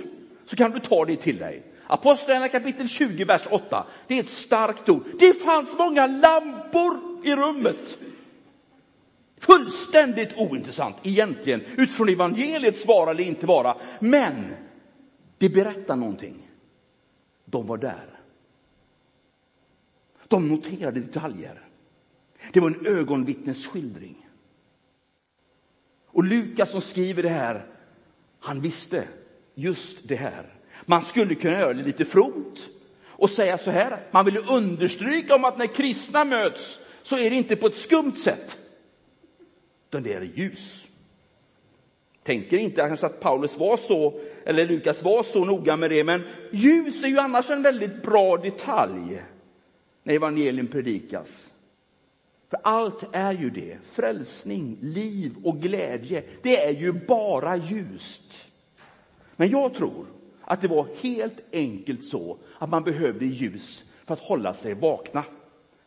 så 0.47 0.57
kan 0.57 0.71
du 0.71 0.81
ta 0.81 1.05
det 1.05 1.17
till 1.17 1.37
dig. 1.37 1.63
Apostlagärningarna 1.87 2.49
kapitel 2.49 2.89
20, 2.89 3.25
vers 3.25 3.47
8. 3.51 3.87
Det 4.07 4.19
är 4.19 4.23
ett 4.23 4.29
starkt 4.29 4.89
ord. 4.89 5.03
Det 5.19 5.35
fanns 5.35 5.79
många 5.79 6.07
lampor 6.07 6.99
i 7.25 7.35
rummet. 7.35 7.99
Fullständigt 9.39 10.37
ointressant 10.37 10.97
egentligen 11.03 11.61
utifrån 11.77 12.09
evangeliets 12.09 12.87
vara 12.87 13.11
eller 13.11 13.25
inte 13.25 13.47
vara. 13.47 13.77
Men 14.01 14.55
det 15.39 15.49
berättar 15.49 15.97
någonting. 15.97 16.51
De 17.45 17.67
var 17.67 17.77
där. 17.77 18.16
De 20.29 20.49
noterade 20.49 21.01
detaljer. 21.01 21.63
Det 22.53 22.61
var 22.61 22.71
en 22.71 22.87
ögonvittnesskildring. 22.87 24.29
Och 26.07 26.25
Lukas 26.25 26.71
som 26.71 26.81
skriver 26.81 27.23
det 27.23 27.29
här, 27.29 27.67
han 28.41 28.61
visste 28.61 29.09
just 29.55 30.09
det 30.09 30.17
här. 30.17 30.55
Man 30.85 31.03
skulle 31.03 31.35
kunna 31.35 31.59
göra 31.59 31.75
det 31.75 31.83
lite 31.83 32.05
fromt 32.05 32.69
och 33.07 33.31
säga 33.31 33.59
så 33.59 33.71
här, 33.71 34.07
man 34.11 34.25
vill 34.25 34.39
understryka 34.49 35.35
om 35.35 35.45
att 35.45 35.59
när 35.59 35.67
kristna 35.67 36.25
möts 36.25 36.81
så 37.03 37.19
är 37.19 37.31
det 37.31 37.37
inte 37.37 37.57
på 37.57 37.67
ett 37.67 37.77
skumt 37.77 38.17
sätt, 38.17 38.59
utan 39.89 40.03
det 40.03 40.13
är 40.13 40.23
ljus. 40.23 40.87
Tänker 42.23 42.59
inte 42.59 42.81
kanske 42.81 43.07
att 43.07 43.21
Paulus 43.21 43.59
var 43.59 43.77
så, 43.77 44.21
eller 44.45 44.67
Lukas 44.67 45.03
var 45.03 45.23
så 45.23 45.45
noga 45.45 45.77
med 45.77 45.91
det, 45.91 46.05
men 46.05 46.23
ljus 46.53 47.05
är 47.05 47.09
ju 47.09 47.19
annars 47.19 47.51
en 47.51 47.63
väldigt 47.63 48.03
bra 48.03 48.37
detalj 48.37 49.23
när 50.07 50.15
evangelium 50.15 50.67
predikas. 50.67 51.53
För 52.49 52.61
allt 52.63 53.05
är 53.13 53.33
ju 53.33 53.51
det, 53.51 53.79
frälsning, 53.91 54.79
liv 54.81 55.35
och 55.45 55.59
glädje, 55.61 56.25
det 56.43 56.65
är 56.65 56.73
ju 56.73 56.93
bara 56.93 57.57
ljust. 57.57 58.53
Men 59.37 59.49
jag 59.49 59.75
tror 59.75 60.07
att 60.41 60.61
det 60.61 60.69
var 60.69 60.89
helt 61.03 61.41
enkelt 61.53 62.05
så 62.05 62.39
att 62.59 62.69
man 62.69 62.85
behövde 62.85 63.27
ljus 63.27 63.85
för 64.05 64.15
att 64.15 64.21
hålla 64.21 64.55
sig 64.55 64.75
vakna. 64.75 65.25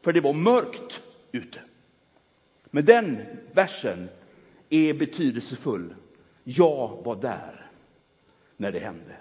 För 0.02 0.14
det 0.14 0.22
var 0.22 0.34
mörkt 0.34 1.02
ute. 1.32 1.60
Men 2.66 2.86
den 2.86 3.18
versen 3.54 4.10
är 4.70 4.94
betydelsefull. 4.94 5.96
Jag 6.44 7.02
var 7.04 7.16
där 7.16 7.72
när 8.58 8.72
det 8.72 8.80
hände. 8.80 9.16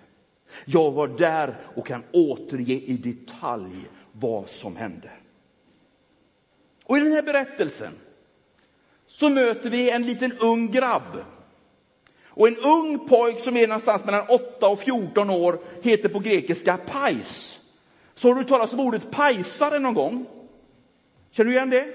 Jag 0.64 0.90
var 0.90 1.08
där 1.08 1.56
och 1.74 1.86
kan 1.86 2.02
återge 2.12 2.74
i 2.74 2.96
detalj 2.96 3.88
vad 4.20 4.48
som 4.48 4.76
hände. 4.76 5.10
Och 6.84 6.96
i 6.96 7.00
den 7.00 7.12
här 7.12 7.22
berättelsen 7.22 7.92
så 9.06 9.30
möter 9.30 9.70
vi 9.70 9.90
en 9.90 10.06
liten 10.06 10.32
ung 10.40 10.70
grabb. 10.70 11.24
Och 12.24 12.48
en 12.48 12.56
ung 12.56 13.08
pojk 13.08 13.40
som 13.40 13.56
är 13.56 13.66
någonstans 13.66 14.04
mellan 14.04 14.26
8 14.28 14.68
och 14.68 14.80
14 14.80 15.30
år 15.30 15.58
heter 15.82 16.08
på 16.08 16.18
grekiska 16.18 16.76
pais. 16.76 17.60
Så 18.14 18.28
har 18.28 18.34
du 18.34 18.44
talat 18.44 18.72
om 18.72 18.80
ordet 18.80 19.10
pajsare 19.10 19.78
någon 19.78 19.94
gång? 19.94 20.26
Känner 21.30 21.50
du 21.50 21.56
igen 21.56 21.70
det? 21.70 21.86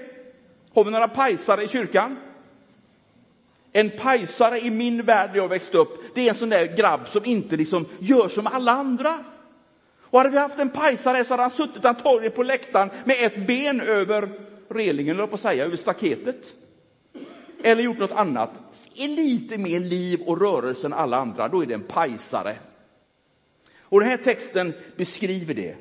Har 0.74 0.84
vi 0.84 0.90
några 0.90 1.08
pajsare 1.08 1.62
i 1.62 1.68
kyrkan? 1.68 2.16
En 3.72 3.90
pajsare 3.90 4.58
i 4.58 4.70
min 4.70 5.02
värld 5.02 5.30
där 5.30 5.36
jag 5.36 5.48
växte 5.48 5.78
upp, 5.78 6.14
det 6.14 6.26
är 6.26 6.28
en 6.30 6.38
sån 6.38 6.48
där 6.48 6.76
grabb 6.76 7.08
som 7.08 7.24
inte 7.24 7.56
liksom 7.56 7.86
gör 7.98 8.28
som 8.28 8.46
alla 8.46 8.72
andra. 8.72 9.24
Och 10.14 10.20
hade 10.20 10.30
vi 10.30 10.38
haft 10.38 10.58
en 10.58 10.70
pajsare 10.70 11.24
så 11.24 11.30
hade 11.30 11.42
han 11.42 11.50
suttit 11.50 11.84
antagligen 11.84 12.32
på 12.32 12.42
läktaren 12.42 12.90
med 13.04 13.16
ett 13.20 13.46
ben 13.46 13.80
över 13.80 14.40
relingen, 14.68 15.16
eller 15.16 15.26
på 15.26 15.34
att 15.34 15.40
säga, 15.40 15.64
över 15.64 15.76
staketet. 15.76 16.54
Eller 17.64 17.82
gjort 17.82 17.98
något 17.98 18.12
annat. 18.12 18.50
Lite 18.94 19.58
mer 19.58 19.80
liv 19.80 20.20
och 20.20 20.40
rörelse 20.40 20.86
än 20.86 20.92
alla 20.92 21.16
andra, 21.16 21.48
då 21.48 21.62
är 21.62 21.66
det 21.66 21.74
en 21.74 21.82
pajsare. 21.82 22.56
Och 23.78 24.00
den 24.00 24.08
här 24.08 24.16
texten 24.16 24.72
beskriver 24.96 25.54
det. 25.54 25.76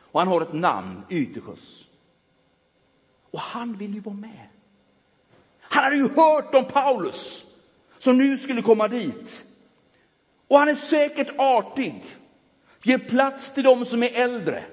Och 0.00 0.20
han 0.20 0.28
har 0.28 0.42
ett 0.42 0.52
namn, 0.52 1.02
Ytychus. 1.10 1.84
Och 3.30 3.40
han 3.40 3.76
vill 3.76 3.94
ju 3.94 4.00
vara 4.00 4.14
med. 4.14 4.46
Han 5.60 5.84
hade 5.84 5.96
ju 5.96 6.08
hört 6.08 6.54
om 6.54 6.64
Paulus, 6.64 7.46
som 7.98 8.18
nu 8.18 8.38
skulle 8.38 8.62
komma 8.62 8.88
dit. 8.88 9.44
Och 10.48 10.58
han 10.58 10.68
är 10.68 10.74
säkert 10.74 11.38
artig. 11.38 12.04
Ge 12.82 12.98
plats 12.98 13.52
till 13.52 13.64
de 13.64 13.84
som 13.84 14.02
är 14.02 14.20
äldre. 14.24 14.64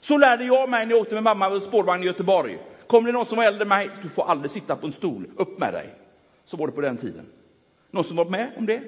Så 0.00 0.18
lärde 0.18 0.44
jag 0.44 0.70
mig 0.70 0.86
när 0.86 0.92
jag 0.92 1.00
åkte 1.00 1.14
med 1.14 1.22
mamma 1.22 1.50
på 1.50 1.60
spårvagn 1.60 2.02
i 2.02 2.06
Göteborg. 2.06 2.58
Kommer 2.86 3.06
det 3.06 3.12
någon 3.12 3.26
som 3.26 3.36
var 3.36 3.44
äldre 3.44 3.62
än 3.62 3.68
mig, 3.68 3.90
du 4.02 4.08
får 4.08 4.24
aldrig 4.24 4.50
sitta 4.50 4.76
på 4.76 4.86
en 4.86 4.92
stol, 4.92 5.26
upp 5.36 5.58
med 5.58 5.72
dig. 5.72 5.94
Så 6.44 6.56
var 6.56 6.66
det 6.66 6.72
på 6.72 6.80
den 6.80 6.96
tiden. 6.96 7.26
Någon 7.90 8.04
som 8.04 8.16
var 8.16 8.24
med 8.24 8.52
om 8.56 8.66
det? 8.66 8.82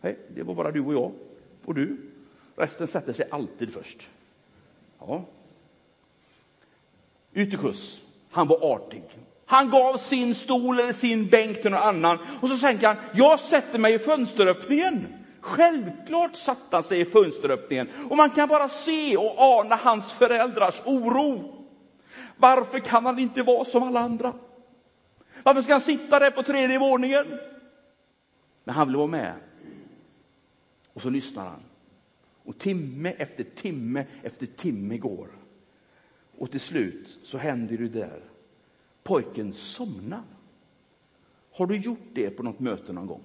Nej, 0.00 0.18
det 0.34 0.42
var 0.42 0.54
bara 0.54 0.70
du 0.70 0.80
och 0.80 0.94
jag. 0.94 1.12
Och 1.64 1.74
du. 1.74 1.96
Resten 2.56 2.86
sätter 2.86 3.12
sig 3.12 3.28
alltid 3.30 3.72
först. 3.72 4.08
Ja. 4.98 5.24
Ytikus, 7.34 8.00
han 8.30 8.48
var 8.48 8.74
artig. 8.74 9.02
Han 9.46 9.70
gav 9.70 9.96
sin 9.96 10.34
stol 10.34 10.80
eller 10.80 10.92
sin 10.92 11.28
bänk 11.28 11.62
till 11.62 11.70
någon 11.70 11.80
annan 11.80 12.18
och 12.40 12.48
så 12.48 12.56
tänker 12.56 12.86
han, 12.86 12.96
jag 13.14 13.40
sätter 13.40 13.78
mig 13.78 13.94
i 13.94 13.98
fönsteröppningen. 13.98 15.06
Självklart 15.48 16.36
satte 16.36 16.76
han 16.76 16.82
sig 16.82 17.00
i 17.00 17.04
fönsteröppningen 17.04 17.88
och 18.10 18.16
man 18.16 18.30
kan 18.30 18.48
bara 18.48 18.68
se 18.68 19.16
och 19.16 19.34
ana 19.38 19.76
hans 19.76 20.12
föräldrars 20.12 20.82
oro. 20.84 21.54
Varför 22.36 22.78
kan 22.78 23.06
han 23.06 23.18
inte 23.18 23.42
vara 23.42 23.64
som 23.64 23.82
alla 23.82 24.00
andra? 24.00 24.34
Varför 25.42 25.62
ska 25.62 25.72
han 25.72 25.80
sitta 25.80 26.18
där 26.18 26.30
på 26.30 26.42
tredje 26.42 26.78
våningen? 26.78 27.26
Men 28.64 28.74
han 28.74 28.86
vill 28.86 28.96
vara 28.96 29.06
med. 29.06 29.34
Och 30.92 31.02
så 31.02 31.10
lyssnar 31.10 31.44
han. 31.44 31.62
Och 32.44 32.58
timme 32.58 33.10
efter 33.18 33.44
timme 33.44 34.06
efter 34.22 34.46
timme 34.46 34.98
går. 34.98 35.28
Och 36.38 36.50
till 36.50 36.60
slut 36.60 37.18
så 37.22 37.38
händer 37.38 37.78
det 37.78 37.88
där. 37.88 38.20
Pojken 39.02 39.52
somnar. 39.52 40.22
Har 41.52 41.66
du 41.66 41.76
gjort 41.76 42.08
det 42.14 42.30
på 42.30 42.42
något 42.42 42.60
möte 42.60 42.92
någon 42.92 43.06
gång? 43.06 43.22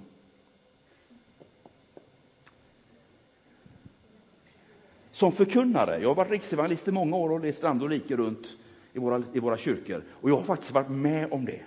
Som 5.14 5.32
förkunnare. 5.32 6.02
Jag 6.02 6.10
har 6.10 6.16
varit 6.16 6.32
riksevangelist 6.32 6.88
i 6.88 6.92
många 6.92 7.16
år 7.16 7.32
och 7.32 7.42
rest 7.42 7.64
land 7.64 7.84
och 7.84 7.90
rike 7.90 8.16
runt 8.16 8.58
i 8.94 9.00
våra, 9.00 9.24
i 9.34 9.40
våra 9.40 9.58
kyrkor. 9.58 10.04
Och 10.10 10.30
jag 10.30 10.36
har 10.36 10.44
faktiskt 10.44 10.72
varit 10.72 10.90
med 10.90 11.34
om 11.34 11.46
det. 11.46 11.62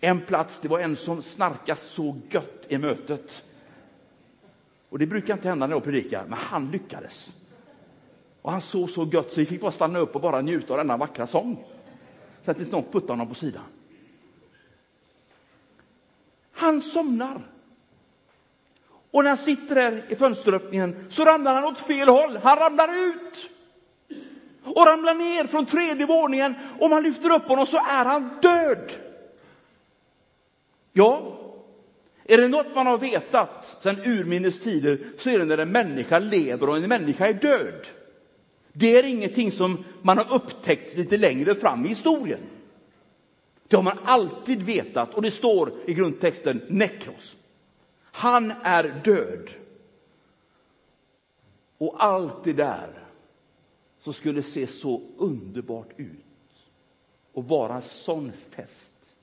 En 0.00 0.20
plats, 0.20 0.60
det 0.60 0.68
var 0.68 0.78
en 0.78 0.96
som 0.96 1.22
snarkade 1.22 1.80
så 1.80 2.16
gött 2.30 2.66
i 2.68 2.78
mötet. 2.78 3.44
Och 4.88 4.98
det 4.98 5.06
brukar 5.06 5.34
inte 5.34 5.48
hända 5.48 5.66
när 5.66 5.74
jag 5.74 5.84
predikar, 5.84 6.24
men 6.28 6.38
han 6.38 6.70
lyckades. 6.70 7.32
Och 8.42 8.52
han 8.52 8.60
såg 8.60 8.90
så 8.90 9.04
gött 9.12 9.32
så 9.32 9.40
vi 9.40 9.46
fick 9.46 9.60
bara 9.60 9.72
stanna 9.72 9.98
upp 9.98 10.14
och 10.14 10.20
bara 10.20 10.40
njuta 10.40 10.72
av 10.72 10.78
denna 10.78 10.96
vackra 10.96 11.26
sång. 11.26 11.64
Så 12.42 12.50
att 12.50 12.58
det 12.58 12.64
snart 12.64 12.92
puttade 12.92 13.12
honom 13.12 13.28
på 13.28 13.34
sidan. 13.34 13.62
Han 16.52 16.82
somnar. 16.82 17.53
Och 19.14 19.24
när 19.24 19.30
han 19.30 19.38
sitter 19.38 19.74
där 19.74 20.02
i 20.08 20.16
fönsteröppningen 20.16 21.06
så 21.10 21.24
ramlar 21.24 21.54
han 21.54 21.64
åt 21.64 21.78
fel 21.78 22.08
håll. 22.08 22.38
Han 22.42 22.58
ramlar 22.58 22.88
ut. 23.08 23.50
Och 24.64 24.86
ramlar 24.86 25.14
ner 25.14 25.44
från 25.44 25.66
tredje 25.66 26.06
våningen. 26.06 26.54
Och 26.80 26.90
man 26.90 27.02
lyfter 27.02 27.32
upp 27.32 27.48
honom 27.48 27.66
så 27.66 27.76
är 27.76 28.04
han 28.04 28.30
död. 28.42 28.92
Ja, 30.92 31.38
är 32.24 32.36
det 32.36 32.48
något 32.48 32.74
man 32.74 32.86
har 32.86 32.98
vetat 32.98 33.78
sedan 33.82 33.96
urminnes 34.04 34.60
tider 34.60 34.98
så 35.18 35.30
är 35.30 35.38
det 35.38 35.44
när 35.44 35.58
en 35.58 35.72
människa 35.72 36.18
lever 36.18 36.68
och 36.68 36.76
en 36.76 36.88
människa 36.88 37.26
är 37.26 37.34
död. 37.34 37.86
Det 38.72 38.96
är 38.96 39.02
ingenting 39.02 39.52
som 39.52 39.84
man 40.02 40.18
har 40.18 40.34
upptäckt 40.34 40.98
lite 40.98 41.16
längre 41.16 41.54
fram 41.54 41.84
i 41.84 41.88
historien. 41.88 42.40
Det 43.68 43.76
har 43.76 43.82
man 43.82 43.98
alltid 44.04 44.62
vetat 44.62 45.14
och 45.14 45.22
det 45.22 45.30
står 45.30 45.72
i 45.86 45.94
grundtexten 45.94 46.62
nekros. 46.68 47.36
Han 48.14 48.50
är 48.50 49.00
död. 49.04 49.50
Och 51.78 52.04
allt 52.04 52.44
det 52.44 52.52
där 52.52 53.08
som 53.98 54.12
skulle 54.12 54.42
se 54.42 54.66
så 54.66 55.02
underbart 55.16 55.88
ut 55.96 56.24
och 57.32 57.48
vara 57.48 57.74
en 57.74 57.82
sån 57.82 58.32
fest 58.32 59.16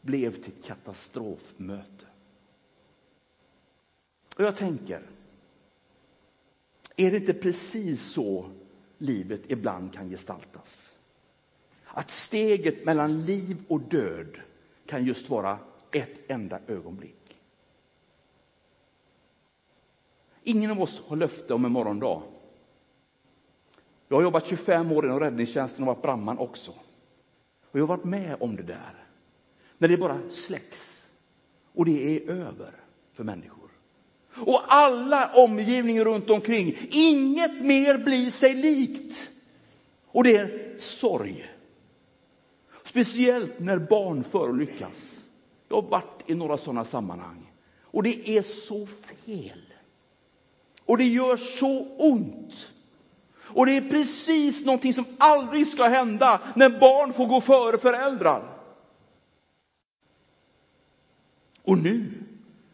blev 0.00 0.42
till 0.42 0.52
ett 0.58 0.64
katastrofmöte. 0.64 2.06
Och 4.36 4.44
jag 4.44 4.56
tänker, 4.56 5.02
är 6.96 7.10
det 7.10 7.16
inte 7.16 7.34
precis 7.34 8.02
så 8.02 8.50
livet 8.98 9.40
ibland 9.48 9.94
kan 9.94 10.10
gestaltas? 10.10 10.94
Att 11.84 12.10
steget 12.10 12.84
mellan 12.84 13.24
liv 13.24 13.56
och 13.68 13.80
död 13.80 14.40
kan 14.86 15.04
just 15.04 15.28
vara 15.28 15.58
ett 15.92 16.30
enda 16.30 16.60
ögonblick. 16.66 17.23
Ingen 20.44 20.70
av 20.70 20.82
oss 20.82 21.02
har 21.08 21.16
löfte 21.16 21.54
om 21.54 21.64
en 21.64 21.72
morgondag. 21.72 22.22
Jag 24.08 24.16
har 24.16 24.22
jobbat 24.22 24.46
25 24.46 24.92
år 24.92 25.04
inom 25.04 25.20
räddningstjänsten 25.20 25.82
och 25.82 25.86
varit 25.86 26.02
brandman 26.02 26.38
också. 26.38 26.70
Och 27.70 27.78
jag 27.78 27.82
har 27.82 27.96
varit 27.96 28.04
med 28.04 28.36
om 28.40 28.56
det 28.56 28.62
där. 28.62 29.04
När 29.78 29.88
det 29.88 29.96
bara 29.96 30.20
släcks 30.30 31.10
och 31.74 31.84
det 31.84 32.16
är 32.16 32.30
över 32.30 32.72
för 33.12 33.24
människor. 33.24 33.70
Och 34.36 34.62
alla 34.68 35.30
omgivningar 35.34 36.04
runt 36.04 36.30
omkring, 36.30 36.76
inget 36.90 37.62
mer 37.62 37.98
blir 37.98 38.30
sig 38.30 38.54
likt. 38.54 39.30
Och 40.06 40.24
det 40.24 40.36
är 40.36 40.78
sorg. 40.78 41.50
Speciellt 42.84 43.58
när 43.58 43.78
barn 43.78 44.24
förolyckas. 44.24 45.24
Jag 45.68 45.76
har 45.76 45.88
varit 45.88 46.22
i 46.26 46.34
några 46.34 46.56
sådana 46.56 46.84
sammanhang. 46.84 47.52
Och 47.82 48.02
det 48.02 48.28
är 48.36 48.42
så 48.42 48.86
fel. 48.86 49.73
Och 50.86 50.98
det 50.98 51.04
gör 51.04 51.36
så 51.36 51.86
ont. 51.98 52.70
Och 53.54 53.66
det 53.66 53.76
är 53.76 53.90
precis 53.90 54.64
någonting 54.64 54.94
som 54.94 55.04
aldrig 55.18 55.66
ska 55.66 55.84
hända 55.84 56.40
när 56.54 56.68
barn 56.68 57.12
får 57.12 57.26
gå 57.26 57.40
före 57.40 57.78
föräldrar. 57.78 58.42
Och 61.62 61.78
nu, 61.78 62.12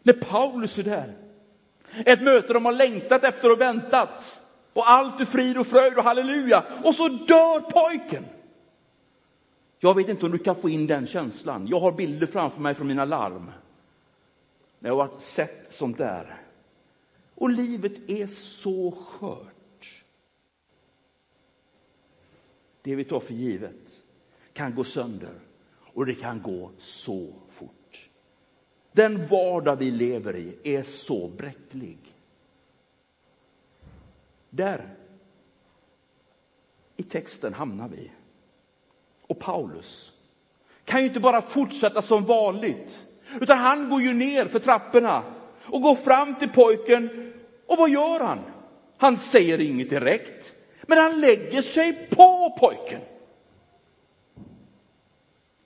när 0.02 0.12
Paulus 0.12 0.78
är 0.78 0.82
där, 0.82 1.16
ett 2.06 2.22
möte 2.22 2.52
de 2.52 2.64
har 2.64 2.72
längtat 2.72 3.24
efter 3.24 3.52
och 3.52 3.60
väntat, 3.60 4.40
och 4.72 4.90
allt 4.90 5.20
är 5.20 5.24
frid 5.24 5.58
och 5.58 5.66
fröjd 5.66 5.98
och 5.98 6.04
halleluja, 6.04 6.64
och 6.84 6.94
så 6.94 7.08
dör 7.08 7.60
pojken. 7.60 8.24
Jag 9.78 9.94
vet 9.94 10.08
inte 10.08 10.26
om 10.26 10.32
du 10.32 10.38
kan 10.38 10.54
få 10.54 10.68
in 10.68 10.86
den 10.86 11.06
känslan. 11.06 11.66
Jag 11.66 11.80
har 11.80 11.92
bilder 11.92 12.26
framför 12.26 12.60
mig 12.60 12.74
från 12.74 12.86
mina 12.86 13.04
larm. 13.04 13.50
När 14.78 14.90
jag 14.90 14.96
har 14.96 15.10
sett 15.18 15.72
sånt 15.72 15.98
där. 15.98 16.36
Och 17.40 17.50
livet 17.50 18.10
är 18.10 18.26
så 18.26 18.90
skört. 18.90 20.04
Det 22.82 22.94
vi 22.94 23.04
tar 23.04 23.20
för 23.20 23.34
givet 23.34 24.02
kan 24.52 24.74
gå 24.74 24.84
sönder 24.84 25.40
och 25.78 26.06
det 26.06 26.14
kan 26.14 26.42
gå 26.42 26.70
så 26.78 27.32
fort. 27.50 28.10
Den 28.92 29.26
vardag 29.26 29.76
vi 29.76 29.90
lever 29.90 30.36
i 30.36 30.56
är 30.64 30.82
så 30.82 31.28
bräcklig. 31.28 31.98
Där 34.50 34.94
i 36.96 37.02
texten 37.02 37.54
hamnar 37.54 37.88
vi 37.88 38.10
och 39.22 39.38
Paulus 39.38 40.12
kan 40.84 41.00
ju 41.00 41.06
inte 41.06 41.20
bara 41.20 41.42
fortsätta 41.42 42.02
som 42.02 42.24
vanligt, 42.24 43.06
utan 43.40 43.58
han 43.58 43.90
går 43.90 44.02
ju 44.02 44.14
ner 44.14 44.44
för 44.44 44.58
trapporna 44.58 45.22
och 45.64 45.82
går 45.82 45.94
fram 45.94 46.34
till 46.34 46.48
pojken. 46.48 47.29
Och 47.70 47.78
vad 47.78 47.90
gör 47.90 48.20
han? 48.20 48.38
Han 48.96 49.16
säger 49.16 49.60
inget 49.60 49.90
direkt, 49.90 50.54
men 50.82 50.98
han 50.98 51.20
lägger 51.20 51.62
sig 51.62 52.08
på 52.10 52.56
pojken. 52.60 53.00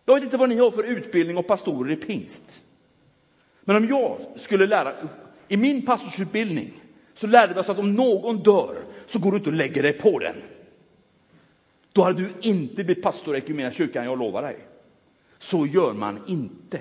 Jag 0.05 0.15
vet 0.15 0.25
inte 0.25 0.37
vad 0.37 0.49
ni 0.49 0.57
har 0.57 0.71
för 0.71 0.83
utbildning 0.83 1.37
och 1.37 1.47
pastorer 1.47 1.93
i 1.93 1.97
pingst. 1.97 2.63
Men 3.61 3.77
om 3.77 3.89
jag 3.89 4.19
skulle 4.37 4.67
lära, 4.67 4.95
i 5.49 5.57
min 5.57 5.87
pastorsutbildning 5.87 6.83
så 7.15 7.27
lärde 7.27 7.55
vi 7.55 7.61
oss 7.61 7.69
att 7.69 7.79
om 7.79 7.95
någon 7.95 8.43
dör 8.43 8.77
så 9.07 9.19
går 9.19 9.31
du 9.31 9.37
inte 9.37 9.51
och 9.51 9.57
lägger 9.57 9.83
dig 9.83 9.93
på 9.93 10.19
den. 10.19 10.37
Då 11.93 12.03
hade 12.03 12.23
du 12.23 12.29
inte 12.41 12.85
blivit 12.85 13.03
pastor 13.03 13.37
i 13.37 13.71
kyrkan, 13.73 14.05
jag 14.05 14.19
lovar 14.19 14.43
dig. 14.43 14.59
Så 15.39 15.67
gör 15.67 15.93
man 15.93 16.21
inte. 16.27 16.81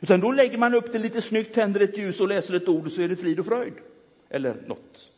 Utan 0.00 0.20
då 0.20 0.32
lägger 0.32 0.58
man 0.58 0.74
upp 0.74 0.92
det 0.92 0.98
lite 0.98 1.22
snyggt, 1.22 1.54
tänder 1.54 1.80
ett 1.80 1.98
ljus 1.98 2.20
och 2.20 2.28
läser 2.28 2.54
ett 2.54 2.68
ord 2.68 2.86
och 2.86 2.92
så 2.92 3.02
är 3.02 3.08
det 3.08 3.16
frid 3.16 3.40
och 3.40 3.46
fröjd. 3.46 3.74
Eller 4.28 4.54
något. 4.66 5.12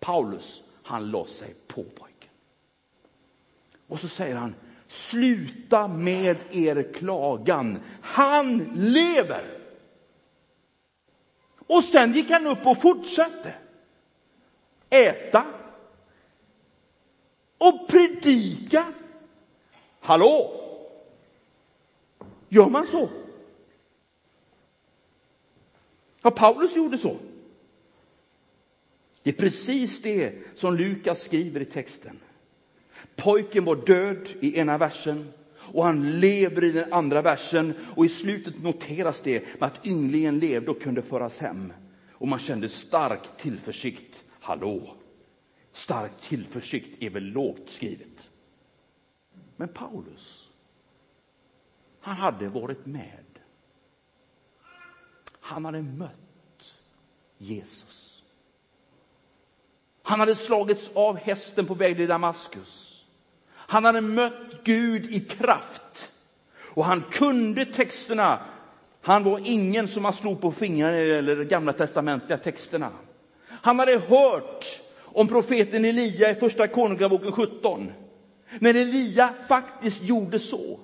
Paulus, 0.00 0.62
han 0.82 1.10
la 1.10 1.26
sig 1.26 1.54
på 1.66 1.82
pojken. 1.82 2.30
Och 3.88 4.00
så 4.00 4.08
säger 4.08 4.36
han, 4.36 4.54
sluta 4.88 5.88
med 5.88 6.36
er 6.50 6.92
klagan. 6.94 7.82
Han 8.02 8.58
lever. 8.74 9.44
Och 11.66 11.84
sen 11.84 12.12
gick 12.12 12.30
han 12.30 12.46
upp 12.46 12.66
och 12.66 12.82
fortsatte 12.82 13.54
äta, 14.90 15.44
och 17.58 17.88
predika. 17.88 18.92
Hallå? 20.00 20.54
Gör 22.48 22.68
man 22.68 22.86
så? 22.86 23.08
Ja, 26.22 26.30
Paulus 26.30 26.76
gjorde 26.76 26.98
så. 26.98 27.16
Det 29.28 29.32
är 29.32 29.38
precis 29.38 30.02
det 30.02 30.34
som 30.54 30.74
Lukas 30.76 31.22
skriver 31.22 31.60
i 31.60 31.64
texten. 31.64 32.18
Pojken 33.16 33.64
var 33.64 33.76
död 33.76 34.28
i 34.40 34.58
ena 34.58 34.78
versen 34.78 35.32
och 35.54 35.84
han 35.84 36.20
lever 36.20 36.64
i 36.64 36.72
den 36.72 36.92
andra 36.92 37.22
versen 37.22 37.74
och 37.96 38.06
i 38.06 38.08
slutet 38.08 38.62
noteras 38.62 39.22
det 39.22 39.60
med 39.60 39.66
att 39.68 39.86
ynglingen 39.86 40.38
levde 40.38 40.70
och 40.70 40.82
kunde 40.82 41.02
föras 41.02 41.38
hem. 41.38 41.72
Och 42.12 42.28
man 42.28 42.38
kände 42.38 42.68
stark 42.68 43.36
tillförsikt. 43.36 44.24
Hallå, 44.40 44.96
stark 45.72 46.20
tillförsikt 46.20 47.02
är 47.02 47.10
väl 47.10 47.24
lågt 47.24 47.70
skrivet. 47.70 48.30
Men 49.56 49.68
Paulus, 49.68 50.50
han 52.00 52.16
hade 52.16 52.48
varit 52.48 52.86
med. 52.86 53.24
Han 55.40 55.64
hade 55.64 55.82
mött 55.82 56.80
Jesus. 57.38 58.07
Han 60.08 60.20
hade 60.20 60.34
slagits 60.34 60.90
av 60.94 61.16
hästen 61.16 61.66
på 61.66 61.74
väg 61.74 61.96
till 61.96 62.08
Damaskus. 62.08 63.04
Han 63.54 63.84
hade 63.84 64.00
mött 64.00 64.64
Gud 64.64 65.12
i 65.12 65.20
kraft. 65.20 66.10
Och 66.60 66.84
han 66.84 67.04
kunde 67.10 67.64
texterna. 67.64 68.40
Han 69.02 69.24
var 69.24 69.40
ingen 69.44 69.88
som 69.88 70.02
man 70.02 70.12
slog 70.12 70.40
på 70.40 70.52
fingrarna 70.52 70.96
eller 70.96 71.36
de 71.36 71.44
gamla 71.44 71.72
testamentliga 71.72 72.38
texterna. 72.38 72.90
Han 73.48 73.78
hade 73.78 73.98
hört 73.98 74.80
om 75.04 75.28
profeten 75.28 75.84
Elia 75.84 76.30
i 76.30 76.34
första 76.34 76.68
Konungaboken 76.68 77.32
17. 77.32 77.92
När 78.58 78.74
Elia 78.74 79.34
faktiskt 79.48 80.02
gjorde 80.02 80.38
så, 80.38 80.80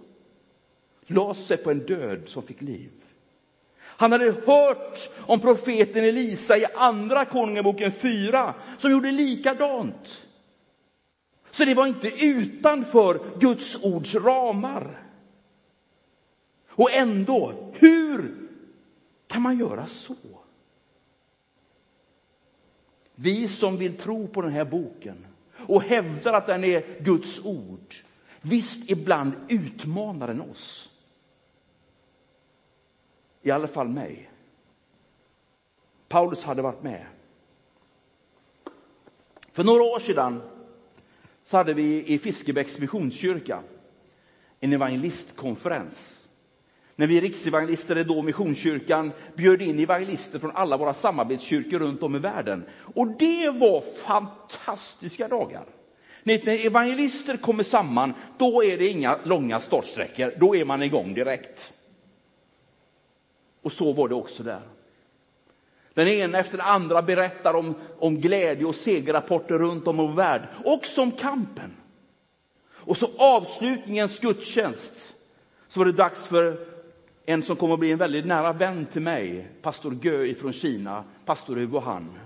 la 1.07 1.35
sig 1.35 1.57
på 1.57 1.71
en 1.71 1.87
död 1.87 2.23
som 2.27 2.43
fick 2.43 2.63
liv. 2.63 2.91
Han 3.97 4.13
hade 4.13 4.33
hört 4.47 5.11
om 5.19 5.41
profeten 5.41 6.05
Elisa 6.05 6.57
i 6.57 6.67
andra 6.75 7.25
konungaboken 7.25 7.93
4 7.93 8.55
som 8.79 8.91
gjorde 8.91 9.11
likadant. 9.13 10.27
Så 11.51 11.65
det 11.65 11.75
var 11.75 11.87
inte 11.87 12.25
utanför 12.27 13.21
Guds 13.41 13.83
ords 13.83 14.15
ramar. 14.15 15.03
Och 16.69 16.93
ändå, 16.93 17.73
hur 17.73 18.35
kan 19.27 19.43
man 19.43 19.59
göra 19.59 19.87
så? 19.87 20.15
Vi 23.15 23.49
som 23.49 23.77
vill 23.77 23.97
tro 23.97 24.29
på 24.29 24.43
den 24.43 24.53
här 24.53 24.65
boken 24.65 25.27
och 25.57 25.83
hävdar 25.83 26.33
att 26.33 26.47
den 26.47 26.65
är 26.65 27.03
Guds 27.03 27.45
ord, 27.45 27.95
visst 28.41 28.91
ibland 28.91 29.33
utmanar 29.49 30.27
den 30.27 30.41
oss. 30.41 30.94
I 33.45 33.51
alla 33.51 33.69
fall 33.69 33.89
mig. 33.89 34.31
Paulus 36.09 36.45
hade 36.45 36.63
varit 36.63 36.83
med. 36.83 37.07
För 39.53 39.65
några 39.65 39.83
år 39.83 39.99
sedan 39.99 40.43
så 41.45 41.57
hade 41.57 41.75
vi 41.75 42.07
i 42.07 42.19
Fiskebäcks 42.19 42.79
missionskyrka 42.79 43.63
en 44.61 44.73
evangelistkonferens. 44.73 46.29
När 46.97 47.07
vi 47.07 47.21
riksevangelister, 47.21 48.05
då 48.05 48.23
Missionskyrkan, 48.23 49.13
bjöd 49.37 49.63
in 49.63 49.79
evangelister 49.79 50.39
från 50.39 50.51
alla 50.51 50.77
våra 50.77 50.95
samarbetskyrkor 50.95 51.79
runt 51.79 52.03
om 52.03 52.17
i 52.17 52.19
världen. 52.19 52.65
Och 52.95 53.07
det 53.19 53.51
var 53.51 53.81
fantastiska 53.81 55.29
dagar. 55.29 55.65
När 56.23 56.67
evangelister 56.67 57.37
kommer 57.37 57.63
samman, 57.63 58.15
då 58.39 58.65
är 58.65 58.79
det 58.79 58.89
inga 58.89 59.19
långa 59.25 59.61
startsträckor. 59.61 60.35
Då 60.41 60.57
är 60.57 60.65
man 60.65 60.83
igång 60.83 61.15
direkt. 61.15 61.73
Och 63.65 63.73
så 63.73 63.93
var 63.93 64.09
det 64.09 64.15
också 64.15 64.43
där. 64.43 64.61
Den 65.95 66.09
ena 66.09 66.39
efter 66.39 66.57
den 66.57 66.67
andra 66.67 67.03
berättar 67.03 67.55
om, 67.55 67.75
om 67.99 68.21
glädje 68.21 68.65
och 68.65 68.75
segerrapporter 68.75 69.59
runt 69.59 69.87
om 69.87 70.01
i 70.01 70.17
värld. 70.17 70.43
Också 70.65 71.03
om 71.03 71.13
kampen. 71.13 71.77
Och 72.71 72.97
så 72.97 73.11
avslutningens 73.19 74.19
gudstjänst. 74.19 75.15
Så 75.69 75.81
var 75.81 75.87
det 75.87 75.93
dags 75.93 76.27
för 76.27 76.67
en 77.27 77.43
som 77.43 77.57
kommer 77.57 77.75
att 77.75 77.81
bli 77.81 77.93
en 77.93 77.99
väldigt 77.99 78.27
nära 78.27 78.53
vän 78.53 78.87
till 78.87 79.03
mig, 79.03 79.49
pastor 79.63 79.99
Gö 80.03 80.35
från 80.35 80.53
Kina, 80.53 81.05
pastor 81.25 81.61
i 81.61 81.67
Wuhan. 81.67 82.19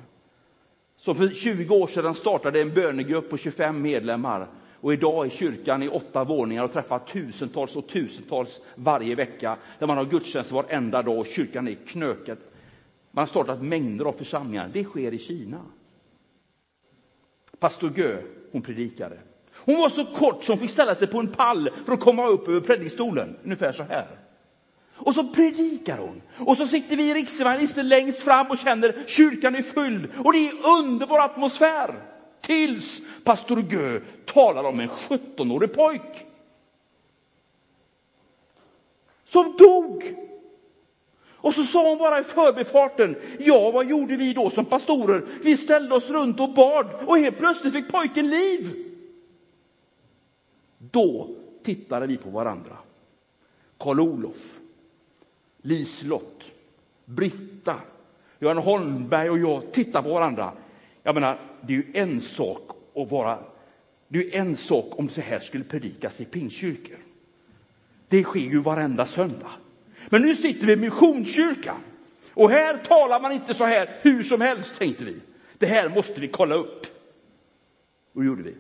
Som 0.97 1.17
för 1.17 1.29
20 1.29 1.75
år 1.75 1.87
sedan 1.87 2.15
startade 2.15 2.61
en 2.61 2.75
bönegrupp 2.75 3.31
på 3.31 3.37
25 3.37 3.83
medlemmar 3.83 4.49
och 4.81 4.93
idag 4.93 5.27
är 5.27 5.31
kyrkan 5.31 5.83
i 5.83 5.89
åtta 5.89 6.25
våningar 6.25 6.65
och 6.65 6.73
träffar 6.73 6.99
tusentals 6.99 7.77
och 7.77 7.87
tusentals 7.87 8.61
varje 8.75 9.15
vecka 9.15 9.57
där 9.79 9.87
man 9.87 9.97
har 9.97 10.05
gudstjänst 10.05 10.51
varenda 10.51 11.03
dag 11.03 11.19
och 11.19 11.27
kyrkan 11.27 11.69
är 11.69 11.75
knökad. 11.75 12.39
Man 13.11 13.23
har 13.23 13.27
startat 13.27 13.63
mängder 13.63 14.05
av 14.05 14.13
församlingar. 14.13 14.71
Det 14.73 14.85
sker 14.85 15.15
i 15.15 15.19
Kina. 15.19 15.61
Pastor 17.59 17.93
Gö, 17.97 18.23
hon 18.53 18.63
predikade. 18.63 19.19
Hon 19.65 19.81
var 19.81 19.89
så 19.89 20.05
kort 20.05 20.45
som 20.45 20.59
fick 20.59 20.71
ställa 20.71 20.95
sig 20.95 21.07
på 21.07 21.19
en 21.19 21.29
pall 21.29 21.71
för 21.87 21.93
att 21.93 22.01
komma 22.01 22.27
upp 22.27 22.49
över 22.49 22.61
predikstolen, 22.61 23.37
ungefär 23.45 23.73
så 23.73 23.83
här. 23.83 24.09
Och 24.95 25.15
så 25.15 25.29
predikar 25.29 25.99
hon. 25.99 26.23
Och 26.47 26.57
så 26.57 26.67
sitter 26.67 26.97
vi 26.97 27.15
riksevangelister 27.15 27.83
längst 27.83 28.23
fram 28.23 28.47
och 28.47 28.59
känner 28.59 29.05
kyrkan 29.07 29.55
är 29.55 29.63
fylld. 29.63 30.09
Och 30.25 30.33
det 30.33 30.49
är 30.49 30.53
underbar 30.81 31.19
atmosfär. 31.19 32.18
Tills 32.49 33.01
pastor 33.25 33.61
Gö 33.61 34.01
talar 34.25 34.65
om 34.65 34.81
en 34.81 34.89
17-årig 34.89 35.73
pojk. 35.73 36.27
Som 39.25 39.57
dog. 39.57 40.15
Och 41.29 41.55
så 41.55 41.65
sa 41.65 41.89
hon 41.89 41.99
bara 41.99 42.21
i 42.21 42.25
förbifarten, 42.25 43.17
ja 43.39 43.71
vad 43.71 43.87
gjorde 43.87 44.17
vi 44.17 44.33
då 44.33 44.51
som 44.51 44.65
pastorer? 44.65 45.27
Vi 45.43 45.57
ställde 45.57 45.95
oss 45.95 46.11
runt 46.11 46.41
och 46.41 46.55
bad 46.55 46.87
och 47.07 47.19
helt 47.19 47.39
plötsligt 47.39 47.73
fick 47.73 47.93
pojken 47.93 48.29
liv. 48.31 48.87
Då 50.79 51.29
tittade 51.63 52.07
vi 52.07 52.17
på 52.17 52.31
varandra. 52.31 52.77
Karl-Olof, 53.79 54.61
Lislott, 55.63 56.45
Britta, 57.05 57.75
Göran 58.39 58.59
Holmberg 58.59 59.31
och 59.31 59.39
jag 59.39 59.73
tittade 59.73 60.09
på 60.09 60.15
varandra. 60.15 60.53
Jag 61.09 61.15
menar, 61.15 61.41
det 61.61 61.73
är 61.73 61.77
ju 61.77 61.87
en 61.95 62.21
sak 62.21 62.71
att 62.95 63.11
vara... 63.11 63.39
Det 64.09 64.19
är 64.19 64.23
ju 64.23 64.31
en 64.33 64.57
sak 64.57 64.99
om 64.99 65.09
så 65.09 65.21
här 65.21 65.41
skulle 65.41 65.65
predikas 65.65 66.21
i 66.21 66.25
pingstkyrkor. 66.25 66.99
Det 68.09 68.23
sker 68.23 68.41
ju 68.41 68.59
varenda 68.59 69.07
söndag. 69.07 69.51
Men 70.09 70.23
nu 70.23 70.37
sitter 70.37 70.67
vi 70.67 70.73
i 70.73 70.77
missionskyrkan. 70.77 71.77
Och 72.35 72.51
här 72.51 72.77
talar 72.77 73.21
man 73.21 73.33
inte 73.33 73.55
så 73.55 73.65
här 73.65 73.91
hur 74.03 74.23
som 74.23 74.41
helst, 74.41 74.79
tänkte 74.79 75.05
vi. 75.05 75.17
Det 75.59 75.67
här 75.67 75.89
måste 75.89 76.21
vi 76.21 76.29
kolla 76.29 76.55
upp. 76.55 76.87
Och 78.13 78.21
det 78.21 78.27
gjorde 78.27 78.43
vi. 78.43 78.55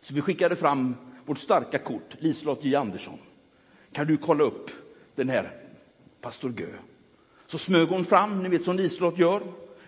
Så 0.00 0.14
vi 0.14 0.20
skickade 0.20 0.56
fram 0.56 0.96
vårt 1.24 1.38
starka 1.38 1.78
kort, 1.78 2.16
Liselott 2.18 2.64
J 2.64 2.74
Andersson. 2.74 3.18
Kan 3.92 4.06
du 4.06 4.16
kolla 4.16 4.44
upp 4.44 4.70
den 5.14 5.28
här 5.28 5.50
pastor 6.20 6.52
Gö. 6.56 6.66
Så 7.46 7.58
smög 7.58 7.88
hon 7.88 8.04
fram, 8.04 8.42
ni 8.42 8.48
vet 8.48 8.64
som 8.64 8.76
Liselott 8.76 9.18
gör, 9.18 9.42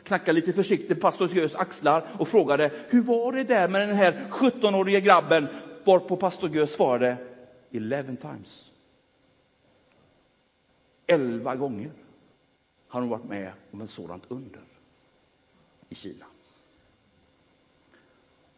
knackade 0.04 0.32
lite 0.32 0.52
försiktigt 0.52 1.00
på 1.00 1.10
pastor 1.10 1.28
Gös 1.28 1.54
axlar 1.54 2.06
och 2.18 2.28
frågade 2.28 2.70
hur 2.88 3.02
var 3.02 3.32
det 3.32 3.44
där 3.44 3.68
med 3.68 3.88
den 3.88 3.96
här 3.96 4.26
17-årige 4.30 5.00
grabben? 5.00 5.46
Varpå 5.84 6.16
pastor 6.16 6.50
Gö 6.50 6.66
svarade 6.66 7.16
11 7.72 8.02
times. 8.02 8.70
Elva 11.06 11.56
gånger 11.56 11.90
har 12.88 13.00
hon 13.00 13.10
varit 13.10 13.24
med 13.24 13.52
om 13.70 13.80
ett 13.80 13.90
sådant 13.90 14.24
under 14.28 14.60
i 15.88 15.94
Kina. 15.94 16.24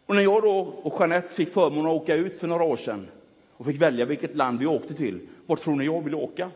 Och 0.07 0.15
när 0.15 0.23
jag 0.23 0.43
då 0.43 0.59
och 0.59 1.01
Jeanette 1.01 1.35
fick 1.35 1.53
förmånen 1.53 1.87
att 1.87 2.03
åka 2.03 2.15
ut 2.15 2.41
för 2.41 2.47
några 2.47 2.65
år 2.65 2.77
sedan 2.77 3.09
och 3.53 3.67
fick 3.67 3.81
välja 3.81 4.05
vilket 4.05 4.37
land 4.37 4.59
vi 4.59 4.67
åkte 4.67 4.95
till, 4.95 5.29
vart 5.47 5.63
tror 5.63 5.77
ni 5.77 5.85
jag 5.85 6.03
ville 6.03 6.17
åka? 6.17 6.51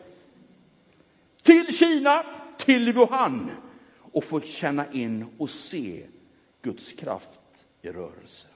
till 1.41 1.77
Kina, 1.77 2.23
till 2.57 2.93
Wuhan 2.93 3.51
och 4.11 4.23
få 4.23 4.41
känna 4.41 4.91
in 4.91 5.25
och 5.37 5.49
se 5.49 6.07
Guds 6.61 6.93
kraft 6.93 7.65
i 7.81 7.89
rörelse. 7.89 8.47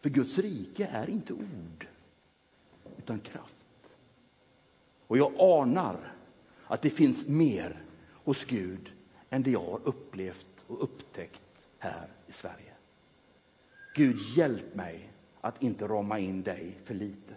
För 0.00 0.10
Guds 0.10 0.38
rike 0.38 0.86
är 0.86 1.10
inte 1.10 1.32
ord, 1.32 1.86
utan 2.98 3.20
kraft. 3.20 3.54
Och 5.06 5.18
jag 5.18 5.32
anar 5.40 6.14
att 6.64 6.82
det 6.82 6.90
finns 6.90 7.26
mer 7.26 7.82
hos 8.12 8.44
Gud 8.44 8.92
än 9.30 9.42
det 9.42 9.50
jag 9.50 9.70
har 9.70 9.80
upplevt 9.84 10.64
och 10.66 10.82
upptäckt 10.82 11.68
här 11.78 12.08
i 12.26 12.32
Sverige. 12.32 12.72
Gud, 13.94 14.16
hjälp 14.36 14.74
mig 14.74 15.08
att 15.40 15.62
inte 15.62 15.86
rama 15.86 16.18
in 16.18 16.42
dig 16.42 16.78
för 16.84 16.94
litet. 16.94 17.36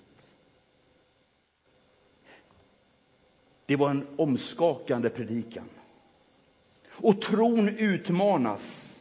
Det 3.69 3.75
var 3.75 3.89
en 3.89 4.07
omskakande 4.15 5.09
predikan. 5.09 5.69
Och 6.89 7.21
tron 7.21 7.69
utmanas. 7.69 8.95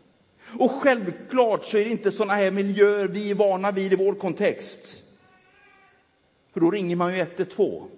Och 0.58 0.70
självklart 0.70 1.64
så 1.64 1.78
är 1.78 1.84
det 1.84 1.90
inte 1.90 2.12
sådana 2.12 2.34
här 2.34 2.50
miljöer 2.50 3.08
vi 3.08 3.30
är 3.30 3.34
vana 3.34 3.70
vid 3.70 3.92
i 3.92 3.96
vår 3.96 4.14
kontext. 4.14 5.04
För 6.52 6.60
då 6.60 6.70
ringer 6.70 6.96
man 6.96 7.14
ju 7.14 7.20
112 7.20 7.88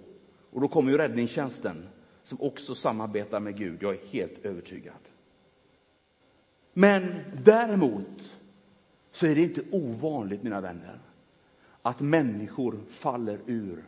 och 0.51 0.61
då 0.61 0.67
kommer 0.67 0.91
ju 0.91 0.97
räddningstjänsten 0.97 1.89
som 2.23 2.41
också 2.41 2.75
samarbetar 2.75 3.39
med 3.39 3.57
Gud. 3.57 3.83
Jag 3.83 3.93
är 3.93 4.07
helt 4.11 4.45
övertygad. 4.45 4.93
Men 6.73 7.15
däremot 7.43 8.37
så 9.11 9.25
är 9.25 9.35
det 9.35 9.41
inte 9.41 9.61
ovanligt, 9.71 10.43
mina 10.43 10.61
vänner, 10.61 10.99
att 11.81 11.99
människor 11.99 12.79
faller 12.89 13.39
ur 13.45 13.83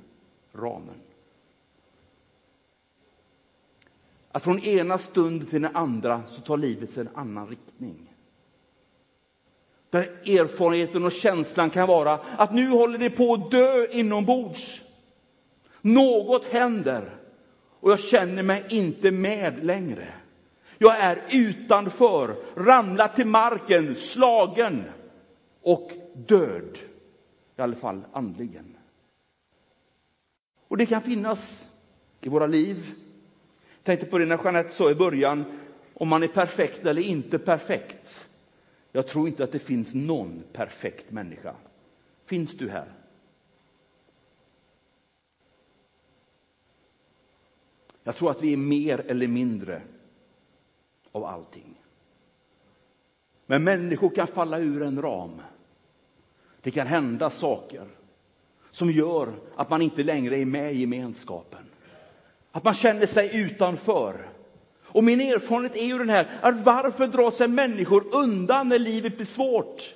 ramen. 0.54 1.00
Att 4.34 4.44
från 4.44 4.60
ena 4.60 4.98
stund 4.98 5.50
till 5.50 5.62
den 5.62 5.76
andra 5.76 6.24
så 6.28 6.42
tar 6.42 6.58
livet 6.58 6.92
sig 6.92 7.02
en 7.02 7.16
annan 7.16 7.48
riktning. 7.48 8.14
Där 9.90 10.04
erfarenheten 10.26 11.06
och 11.06 11.12
känslan 11.12 11.70
kan 11.70 11.88
vara 11.88 12.14
att 12.14 12.54
nu 12.54 12.70
håller 12.70 12.98
det 12.98 13.10
på 13.10 13.34
att 13.34 13.52
dö 13.52 13.88
inombords. 13.92 14.82
Något 15.82 16.46
händer 16.46 17.18
och 17.80 17.92
jag 17.92 18.00
känner 18.00 18.44
mig 18.44 18.66
inte 18.70 19.12
med 19.12 19.66
längre. 19.66 20.08
Jag 20.78 21.00
är 21.00 21.24
utanför, 21.32 22.36
ramlar 22.56 23.08
till 23.08 23.28
marken, 23.28 23.96
slagen 23.96 24.84
och 25.62 25.92
död. 26.16 26.80
I 27.58 27.62
alla 27.62 27.76
fall 27.76 28.02
andligen. 28.14 28.78
Och 30.68 30.78
det 30.78 30.86
kan 30.86 31.02
finnas 31.02 31.70
i 32.22 32.30
våra 32.30 32.48
liv 32.48 32.96
tänkte 33.84 34.06
på 34.06 34.18
det 34.18 34.26
när 34.26 34.44
Jeanette 34.44 34.70
sa 34.70 34.92
i 34.92 34.96
början, 34.96 35.46
om 35.94 36.08
man 36.08 36.24
är 36.24 36.28
perfekt 36.28 36.86
eller 36.86 37.02
inte 37.02 37.40
perfekt. 37.40 38.28
Jag 38.92 39.08
tror 39.08 39.28
inte 39.28 39.44
att 39.44 39.52
det 39.52 39.60
finns 39.60 39.94
någon 39.94 40.44
perfekt 40.54 41.12
människa. 41.12 41.56
Finns 42.26 42.58
du 42.58 42.70
här? 42.70 42.94
Jag 48.04 48.16
tror 48.16 48.32
att 48.32 48.42
vi 48.42 48.54
är 48.54 48.58
mer 48.58 49.00
eller 49.08 49.28
mindre 49.28 49.82
av 51.12 51.26
allting. 51.26 51.82
Men 53.46 53.64
människor 53.64 54.10
kan 54.10 54.28
falla 54.28 54.60
ur 54.60 54.82
en 54.82 55.02
ram. 55.02 55.42
Det 56.62 56.72
kan 56.72 56.88
hända 56.88 57.30
saker 57.30 57.88
som 58.72 58.92
gör 58.92 59.34
att 59.56 59.70
man 59.70 59.82
inte 59.82 60.04
längre 60.04 60.40
är 60.40 60.46
med 60.46 60.74
i 60.74 60.78
gemenskapen. 60.78 61.66
Att 62.56 62.64
man 62.64 62.74
känner 62.74 63.06
sig 63.06 63.38
utanför. 63.38 64.30
Och 64.84 65.04
min 65.04 65.22
erfarenhet 65.22 65.76
är 65.76 65.86
ju 65.86 65.98
den 65.98 66.10
här, 66.10 66.28
att 66.42 66.66
varför 66.66 67.08
drar 67.08 67.32
sig 67.32 67.48
människor 67.48 68.04
undan 68.16 68.70
när 68.70 68.80
livet 68.80 69.16
blir 69.16 69.26
svårt? 69.26 69.94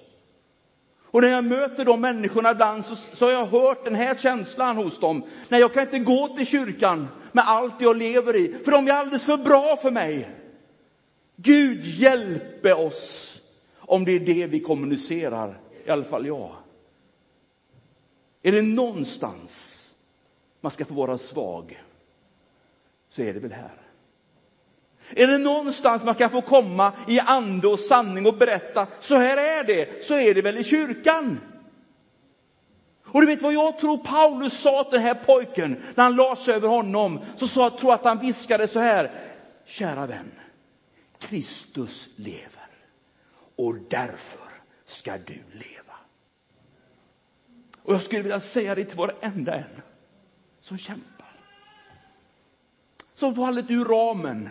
Och 1.04 1.22
när 1.22 1.30
jag 1.30 1.46
möter 1.46 1.86
de 1.86 2.02
människorna 2.02 2.52
ibland 2.52 2.86
så, 2.86 2.96
så 2.96 3.26
har 3.26 3.32
jag 3.32 3.46
hört 3.46 3.86
den 3.86 3.96
här 3.96 4.16
känslan 4.16 4.78
hos 4.78 5.00
dem. 5.00 5.24
Nej, 5.50 5.60
jag 5.60 5.74
kan 5.74 5.84
inte 5.84 6.00
gå 6.00 6.28
till 6.28 6.48
kyrkan 6.48 7.08
med 7.32 7.48
allt 7.48 7.82
jag 7.82 7.98
lever 7.98 8.36
i, 8.36 8.56
för 8.64 8.72
de 8.72 8.88
är 8.88 8.92
alldeles 8.92 9.24
för 9.24 9.38
bra 9.38 9.76
för 9.76 9.92
mig. 9.92 10.30
Gud 11.36 11.86
hjälpe 11.86 12.74
oss 12.74 13.38
om 13.78 14.06
det 14.06 14.12
är 14.12 14.20
det 14.20 14.48
vi 14.48 14.60
kommunicerar, 14.60 15.60
i 15.86 15.90
alla 15.90 16.04
fall 16.04 16.28
jag. 16.28 16.56
Är 18.42 18.52
det 18.52 18.62
någonstans 18.62 19.84
man 20.62 20.72
ska 20.72 20.86
få 20.86 20.94
vara 20.94 21.18
svag, 21.18 21.84
så 23.18 23.24
är 23.24 23.34
det 23.34 23.40
väl 23.40 23.52
här. 23.52 23.72
Är 25.16 25.28
det 25.28 25.38
någonstans 25.38 26.04
man 26.04 26.16
kan 26.16 26.30
få 26.30 26.42
komma 26.42 26.94
i 27.08 27.20
ande 27.20 27.68
och 27.68 27.80
sanning 27.80 28.26
och 28.26 28.38
berätta, 28.38 28.88
så 29.00 29.16
här 29.16 29.38
är 29.38 29.64
det, 29.64 30.04
så 30.04 30.16
är 30.16 30.34
det 30.34 30.42
väl 30.42 30.58
i 30.58 30.64
kyrkan. 30.64 31.40
Och 33.04 33.22
du 33.22 33.28
vet 33.28 33.42
vad 33.42 33.54
jag 33.54 33.80
tror 33.80 33.98
Paulus 33.98 34.60
sa 34.60 34.84
till 34.84 34.92
den 34.92 35.02
här 35.02 35.14
pojken 35.14 35.84
när 35.96 36.04
han 36.04 36.16
la 36.16 36.36
sig 36.36 36.54
över 36.54 36.68
honom, 36.68 37.20
så 37.36 37.48
sa, 37.48 37.64
jag 37.64 37.78
tror 37.78 37.94
att 37.94 38.04
han 38.04 38.20
viskade 38.20 38.68
så 38.68 38.80
här, 38.80 39.12
kära 39.66 40.06
vän, 40.06 40.32
Kristus 41.20 42.10
lever 42.16 42.70
och 43.56 43.76
därför 43.90 44.50
ska 44.86 45.18
du 45.18 45.42
leva. 45.52 45.96
Och 47.82 47.94
jag 47.94 48.02
skulle 48.02 48.22
vilja 48.22 48.40
säga 48.40 48.76
det 48.76 48.86
till 48.86 48.98
varenda 48.98 49.56
en 49.56 49.82
som 50.60 50.78
kämpar. 50.78 51.17
Som 53.18 53.36
fallit 53.36 53.72
ur 53.72 53.86
ramen. 53.86 54.50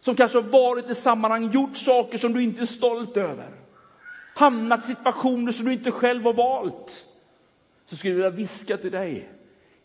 Som 0.00 0.16
kanske 0.16 0.38
har 0.38 0.48
varit 0.48 0.90
i 0.90 0.94
sammanhang, 0.94 1.50
gjort 1.50 1.76
saker 1.76 2.18
som 2.18 2.32
du 2.32 2.42
inte 2.42 2.62
är 2.62 2.66
stolt 2.66 3.16
över. 3.16 3.50
Hamnat 4.34 4.80
i 4.80 4.86
situationer 4.86 5.52
som 5.52 5.66
du 5.66 5.72
inte 5.72 5.90
själv 5.90 6.24
har 6.24 6.32
valt. 6.32 7.06
Så 7.86 7.96
skulle 7.96 8.12
jag 8.12 8.16
vilja 8.16 8.30
viska 8.30 8.76
till 8.76 8.92
dig, 8.92 9.30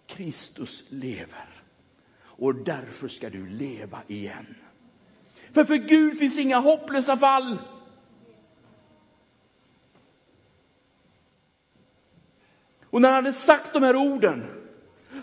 Kristus 0.07 0.83
lever. 0.89 1.63
Och 2.21 2.55
därför 2.55 3.07
ska 3.07 3.29
du 3.29 3.47
leva 3.49 3.99
igen. 4.07 4.55
För 5.51 5.63
för 5.63 5.75
Gud 5.75 6.19
finns 6.19 6.37
inga 6.37 6.59
hopplösa 6.59 7.17
fall. 7.17 7.57
Och 12.83 13.01
när 13.01 13.11
han 13.11 13.25
hade 13.25 13.37
sagt 13.37 13.73
de 13.73 13.83
här 13.83 13.95
orden 13.95 14.58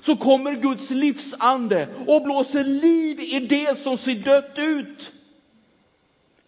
så 0.01 0.17
kommer 0.17 0.53
Guds 0.53 0.91
livsande 0.91 1.89
och 2.07 2.23
blåser 2.23 2.65
liv 2.65 3.21
i 3.21 3.41
det 3.41 3.79
som 3.79 3.97
ser 3.99 4.15
dött 4.15 4.59
ut. 4.59 5.13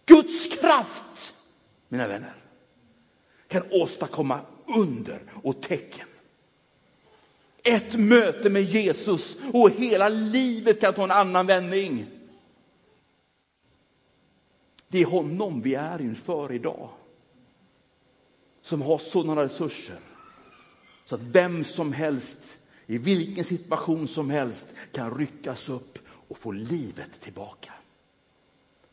Guds 0.05 0.47
kraft, 0.47 1.35
mina 1.87 2.07
vänner, 2.07 2.35
kan 3.47 3.63
åstadkomma 3.71 4.41
under 4.77 5.19
och 5.43 5.61
tecken. 5.61 6.07
Ett 7.63 7.93
möte 7.93 8.49
med 8.49 8.63
Jesus 8.63 9.37
och 9.53 9.69
hela 9.69 10.09
livet 10.09 10.81
kan 10.81 10.93
ta 10.93 11.03
en 11.03 11.11
annan 11.11 11.47
vändning. 11.47 12.05
Det 14.87 14.99
är 15.01 15.05
honom 15.05 15.61
vi 15.61 15.75
är 15.75 16.01
inför 16.01 16.51
idag. 16.51 16.89
Som 18.61 18.81
har 18.81 18.97
sådana 18.97 19.43
resurser 19.43 19.99
så 21.09 21.15
att 21.15 21.21
vem 21.21 21.63
som 21.63 21.93
helst, 21.93 22.58
i 22.89 22.97
vilken 22.97 23.43
situation 23.43 24.07
som 24.07 24.29
helst, 24.29 24.67
kan 24.91 25.17
ryckas 25.17 25.69
upp 25.69 25.99
och 26.09 26.37
få 26.37 26.51
livet 26.51 27.21
tillbaka. 27.21 27.73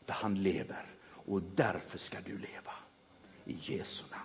För 0.05 0.13
han 0.13 0.43
lever 0.43 0.85
och 1.09 1.41
därför 1.55 1.97
ska 1.97 2.17
du 2.25 2.31
leva. 2.31 2.73
I 3.45 3.57
Jesu 3.61 4.03
namn. 4.11 4.23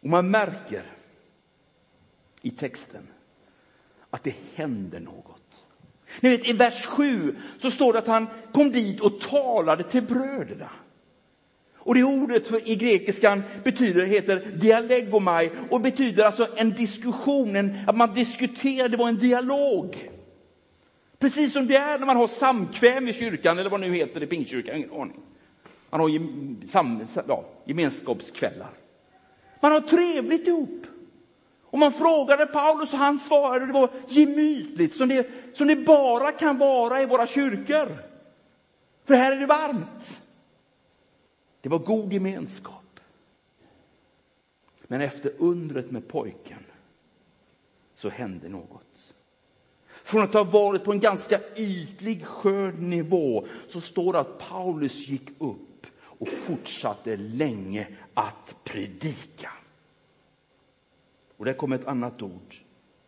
Och 0.00 0.08
man 0.08 0.30
märker 0.30 0.84
i 2.42 2.50
texten 2.50 3.06
att 4.10 4.24
det 4.24 4.34
händer 4.54 5.00
något. 5.00 5.66
Ni 6.20 6.28
vet, 6.28 6.48
I 6.48 6.52
vers 6.52 6.86
7 6.86 7.36
så 7.58 7.70
står 7.70 7.92
det 7.92 7.98
att 7.98 8.06
han 8.06 8.26
kom 8.52 8.72
dit 8.72 9.00
och 9.00 9.20
talade 9.20 9.82
till 9.82 10.02
bröderna. 10.02 10.70
Och 11.84 11.94
det 11.94 12.04
ordet 12.04 12.48
för, 12.48 12.68
i 12.68 12.76
grekiskan 12.76 13.42
betyder, 13.64 14.04
heter 14.04 14.46
dialegomai 14.56 15.50
och 15.70 15.80
betyder 15.80 16.24
alltså 16.24 16.46
en 16.56 16.70
diskussion, 16.70 17.56
en, 17.56 17.78
att 17.86 17.96
man 17.96 18.14
diskuterar, 18.14 18.88
det 18.88 18.96
var 18.96 19.08
en 19.08 19.18
dialog. 19.18 20.10
Precis 21.18 21.52
som 21.52 21.66
det 21.66 21.76
är 21.76 21.98
när 21.98 22.06
man 22.06 22.16
har 22.16 22.28
samkväm 22.28 23.08
i 23.08 23.12
kyrkan, 23.12 23.58
eller 23.58 23.70
vad 23.70 23.80
nu 23.80 23.94
heter 23.94 24.22
i 24.22 24.26
pingkyrkan, 24.26 24.76
ingen 24.76 24.92
aning. 24.92 25.20
Man 25.90 26.00
har 26.00 26.66
sam, 26.66 27.06
ja, 27.28 27.44
gemenskapskvällar. 27.64 28.70
Man 29.60 29.72
har 29.72 29.80
trevligt 29.80 30.48
ihop. 30.48 30.86
Och 31.64 31.78
man 31.78 31.92
frågade 31.92 32.46
Paulus 32.46 32.92
och 32.92 32.98
han 32.98 33.18
svarade, 33.18 33.66
det 33.66 33.72
var 33.72 33.90
gemytligt, 34.08 34.94
som 34.94 35.08
det, 35.08 35.26
som 35.52 35.66
det 35.66 35.76
bara 35.76 36.32
kan 36.32 36.58
vara 36.58 37.02
i 37.02 37.06
våra 37.06 37.26
kyrkor. 37.26 37.98
För 39.06 39.14
här 39.14 39.32
är 39.32 39.40
det 39.40 39.46
varmt. 39.46 40.21
Det 41.62 41.68
var 41.68 41.78
god 41.78 42.12
gemenskap. 42.12 43.00
Men 44.82 45.00
efter 45.00 45.32
undret 45.38 45.90
med 45.90 46.08
pojken 46.08 46.64
så 47.94 48.08
hände 48.08 48.48
något. 48.48 49.14
Från 50.02 50.22
att 50.22 50.34
ha 50.34 50.44
varit 50.44 50.84
på 50.84 50.92
en 50.92 51.00
ganska 51.00 51.40
ytlig 51.56 52.26
skörd 52.26 52.78
nivå 52.78 53.46
så 53.68 53.80
står 53.80 54.12
det 54.12 54.20
att 54.20 54.38
Paulus 54.38 55.08
gick 55.08 55.30
upp 55.38 55.86
och 56.00 56.28
fortsatte 56.28 57.16
länge 57.16 57.88
att 58.14 58.56
predika. 58.64 59.50
Och 61.36 61.44
där 61.44 61.52
kommer 61.52 61.76
ett 61.76 61.86
annat 61.86 62.22
ord, 62.22 62.54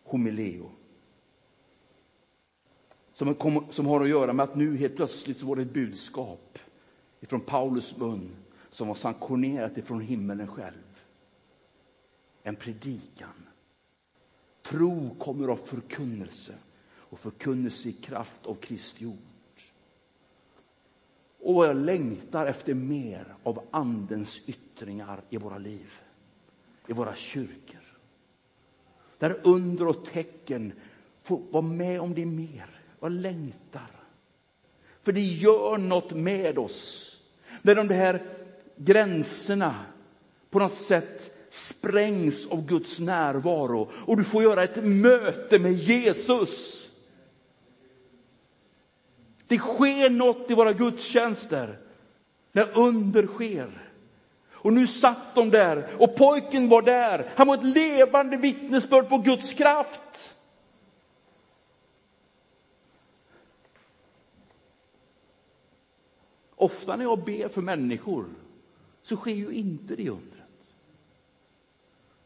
homileo. 0.03 0.71
Som, 3.13 3.65
som 3.71 3.85
har 3.85 4.01
att 4.01 4.09
göra 4.09 4.33
med 4.33 4.43
att 4.43 4.55
nu 4.55 4.77
helt 4.77 4.95
plötsligt 4.95 5.39
så 5.39 5.45
var 5.45 5.55
det 5.55 5.61
ett 5.61 5.73
budskap 5.73 6.59
ifrån 7.19 7.41
Paulus 7.41 7.97
mun 7.97 8.35
som 8.69 8.87
var 8.87 8.95
sanktionerat 8.95 9.77
ifrån 9.77 10.01
himmelen 10.01 10.47
själv. 10.47 11.03
En 12.43 12.55
predikan. 12.55 13.47
Tro 14.61 15.15
kommer 15.19 15.47
av 15.47 15.55
förkunnelse 15.55 16.55
och 16.87 17.19
förkunnelse 17.19 17.89
i 17.89 17.93
kraft 17.93 18.45
av 18.45 18.55
Kristi 18.55 19.05
ord. 19.05 19.17
Och 21.39 21.65
jag 21.65 21.75
längtar 21.75 22.45
efter 22.45 22.73
mer 22.73 23.35
av 23.43 23.67
Andens 23.71 24.49
yttringar 24.49 25.21
i 25.29 25.37
våra 25.37 25.57
liv, 25.57 25.93
i 26.87 26.93
våra 26.93 27.15
kyrkor. 27.15 27.97
Där 29.17 29.39
under 29.43 29.87
och 29.87 30.05
tecken 30.05 30.73
får 31.23 31.41
vara 31.51 31.63
med 31.63 32.01
om 32.01 32.13
det 32.13 32.25
mer. 32.25 32.81
Jag 32.99 33.11
längtar. 33.11 33.94
För 35.05 35.11
det 35.11 35.21
gör 35.21 35.77
något 35.77 36.11
med 36.11 36.57
oss. 36.59 37.11
När 37.61 37.75
de 37.75 37.89
här 37.89 38.23
gränserna 38.75 39.75
på 40.49 40.59
något 40.59 40.77
sätt 40.77 41.31
sprängs 41.49 42.47
av 42.47 42.65
Guds 42.65 42.99
närvaro 42.99 43.91
och 43.95 44.17
du 44.17 44.23
får 44.23 44.43
göra 44.43 44.63
ett 44.63 44.83
möte 44.83 45.59
med 45.59 45.73
Jesus. 45.73 46.85
Det 49.47 49.57
sker 49.57 50.09
något 50.09 50.51
i 50.51 50.53
våra 50.53 50.73
gudstjänster 50.73 51.79
när 52.51 52.77
under 52.77 53.27
sker. 53.27 53.91
Och 54.51 54.73
nu 54.73 54.87
satt 54.87 55.35
de 55.35 55.49
där 55.49 55.95
och 55.99 56.15
pojken 56.15 56.69
var 56.69 56.81
där. 56.81 57.33
Han 57.35 57.47
var 57.47 57.55
ett 57.55 57.75
levande 57.77 58.37
vittnesbörd 58.37 59.09
på 59.09 59.17
Guds 59.17 59.53
kraft. 59.53 60.34
Ofta 66.55 66.95
när 66.95 67.03
jag 67.03 67.23
ber 67.23 67.47
för 67.47 67.61
människor 67.61 68.25
så 69.01 69.15
sker 69.15 69.35
ju 69.35 69.51
inte 69.51 69.95
det 69.95 70.09
undret. 70.09 70.75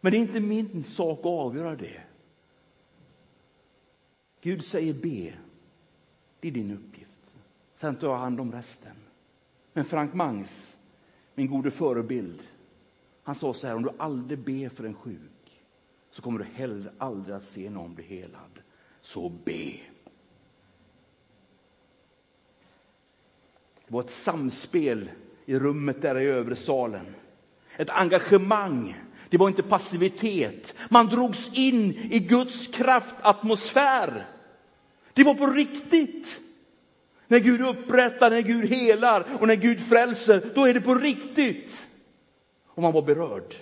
Men 0.02 0.12
det 0.12 0.18
är 0.18 0.20
inte 0.20 0.40
min 0.40 0.84
sak 0.84 1.20
att 1.20 1.26
avgöra 1.26 1.76
det. 1.76 2.02
Gud 4.42 4.64
säger 4.64 4.94
be. 4.94 5.34
Det 6.40 6.48
är 6.48 6.52
din 6.52 6.72
uppgift. 6.72 7.40
Sen 7.76 7.96
tar 7.96 8.08
jag 8.08 8.18
hand 8.18 8.40
om 8.40 8.52
resten. 8.52 8.96
Men 9.74 9.86
Frank 9.86 10.14
Mangs, 10.14 10.78
min 11.36 11.48
gode 11.48 11.72
förebild, 11.72 12.42
han 13.24 13.36
sa 13.36 13.54
så 13.54 13.68
här, 13.68 13.76
om 13.76 13.84
du 13.84 13.90
aldrig 13.98 14.40
ber 14.40 14.70
för 14.70 14.84
en 14.84 14.94
sjuk 14.94 15.64
så 16.12 16.22
kommer 16.22 16.40
du 16.40 16.46
heller 16.46 16.92
aldrig 16.98 17.36
att 17.36 17.44
se 17.44 17.70
någon 17.70 17.96
bli 17.96 18.06
helad. 18.06 18.60
Så 19.02 19.30
be. 19.30 19.80
Det 23.90 23.94
var 23.94 24.02
ett 24.02 24.12
samspel 24.12 25.10
i 25.46 25.60
rummet 25.60 26.02
där 26.02 26.20
i 26.20 26.26
övre 26.26 26.56
salen. 26.56 27.06
Ett 27.78 27.90
engagemang. 27.90 28.96
Det 29.30 29.38
var 29.38 29.48
inte 29.48 29.64
passivitet. 29.64 30.76
Man 30.90 31.08
drogs 31.08 31.54
in 31.54 31.94
i 32.12 32.20
Guds 32.20 32.68
kraftatmosfär. 32.68 34.26
Det 35.14 35.24
var 35.24 35.34
på 35.34 35.48
riktigt. 35.48 36.40
När 37.28 37.40
Gud 37.40 37.62
upprättar, 37.62 38.30
när 38.30 38.42
Gud 38.42 38.66
helar 38.70 39.38
och 39.40 39.48
när 39.48 39.56
Gud 39.56 39.82
frälser, 39.82 40.52
då 40.56 40.66
är 40.66 40.74
det 40.74 40.82
på 40.82 40.96
riktigt. 40.96 41.88
Och 42.68 42.82
man 42.82 42.94
var 42.94 43.02
berörd. 43.02 43.56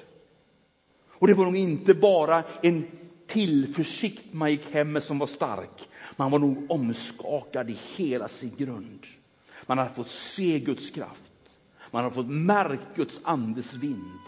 Och 1.10 1.28
det 1.28 1.34
var 1.34 1.46
nog 1.46 1.58
inte 1.58 1.94
bara 1.94 2.44
en 2.62 2.88
tillförsikt 3.28 4.34
man 4.34 4.52
gick 4.52 4.74
hem 4.74 4.92
med 4.92 5.04
som 5.04 5.20
var 5.20 5.28
stark. 5.28 5.90
Man 6.16 6.32
var 6.32 6.40
nog 6.40 6.72
omskakad 6.72 7.70
i 7.70 7.78
hela 7.96 8.28
sin 8.28 8.52
grund. 8.58 9.06
Man 9.68 9.78
har 9.78 9.90
fått 9.90 10.10
se 10.10 10.60
Guds 10.60 10.90
kraft. 10.90 11.60
Man 11.92 12.04
har 12.04 12.12
fått 12.12 12.30
märka 12.30 12.84
Guds 12.96 13.22
andes 13.24 13.74
vind. 13.74 14.20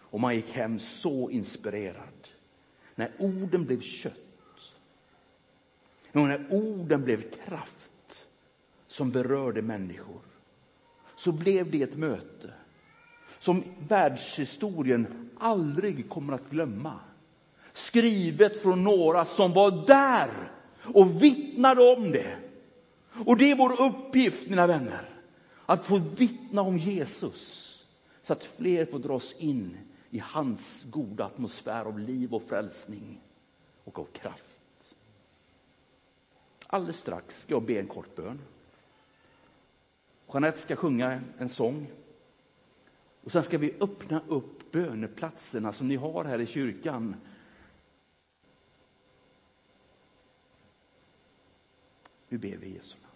Och 0.00 0.20
man 0.20 0.36
gick 0.36 0.50
hem 0.50 0.78
så 0.78 1.30
inspirerad. 1.30 2.28
När 2.94 3.12
orden 3.18 3.64
blev 3.64 3.80
kött. 3.80 4.74
När 6.12 6.46
orden 6.50 7.04
blev 7.04 7.30
kraft 7.30 8.26
som 8.86 9.10
berörde 9.10 9.62
människor. 9.62 10.20
Så 11.16 11.32
blev 11.32 11.70
det 11.70 11.82
ett 11.82 11.96
möte 11.96 12.52
som 13.44 13.64
världshistorien 13.88 15.30
aldrig 15.38 16.08
kommer 16.08 16.32
att 16.32 16.50
glömma. 16.50 17.00
Skrivet 17.72 18.62
från 18.62 18.84
några 18.84 19.24
som 19.24 19.52
var 19.52 19.86
där 19.86 20.30
och 20.94 21.22
vittnade 21.22 21.92
om 21.92 22.10
det. 22.10 22.36
Och 23.26 23.36
det 23.36 23.50
är 23.50 23.56
vår 23.56 23.82
uppgift, 23.82 24.48
mina 24.48 24.66
vänner, 24.66 25.08
att 25.66 25.86
få 25.86 25.98
vittna 25.98 26.62
om 26.62 26.76
Jesus 26.76 27.70
så 28.22 28.32
att 28.32 28.44
fler 28.44 28.86
får 28.86 28.98
dras 28.98 29.34
in 29.38 29.78
i 30.10 30.18
hans 30.18 30.84
goda 30.90 31.24
atmosfär 31.24 31.84
av 31.84 31.98
liv 31.98 32.34
och 32.34 32.42
frälsning 32.42 33.20
och 33.84 33.98
av 33.98 34.04
kraft. 34.04 34.94
Alldeles 36.66 36.98
strax 36.98 37.42
ska 37.42 37.54
jag 37.54 37.62
be 37.62 37.78
en 37.78 37.86
kort 37.86 38.16
bön. 38.16 38.40
Jeanette 40.32 40.58
ska 40.58 40.76
sjunga 40.76 41.20
en 41.38 41.48
sång. 41.48 41.86
Och 43.24 43.32
sen 43.32 43.44
ska 43.44 43.58
vi 43.58 43.74
öppna 43.80 44.22
upp 44.28 44.72
böneplatserna 44.72 45.72
som 45.72 45.88
ni 45.88 45.96
har 45.96 46.24
här 46.24 46.40
i 46.40 46.46
kyrkan. 46.46 47.16
Nu 52.34 52.38
ber 52.38 52.56
vi 52.56 52.74
Jesu 52.74 52.96
namn. 53.02 53.14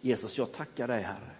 Jesus, 0.00 0.38
jag 0.38 0.52
tackar 0.52 0.88
dig 0.88 1.02
Herre. 1.02 1.36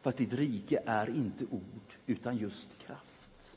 För 0.00 0.10
att 0.10 0.16
ditt 0.16 0.32
rike 0.32 0.82
är 0.86 1.10
inte 1.10 1.44
ord 1.44 1.96
utan 2.06 2.36
just 2.36 2.68
kraft. 2.86 3.56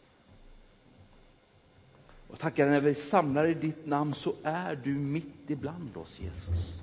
Och 2.27 2.39
tackar 2.39 2.65
dig 2.65 2.73
när 2.73 2.81
vi 2.81 2.95
samlar 2.95 3.45
i 3.45 3.53
ditt 3.53 3.85
namn 3.85 4.13
så 4.13 4.33
är 4.43 4.75
du 4.75 4.93
mitt 4.93 5.49
ibland 5.49 5.97
oss 5.97 6.19
Jesus. 6.19 6.81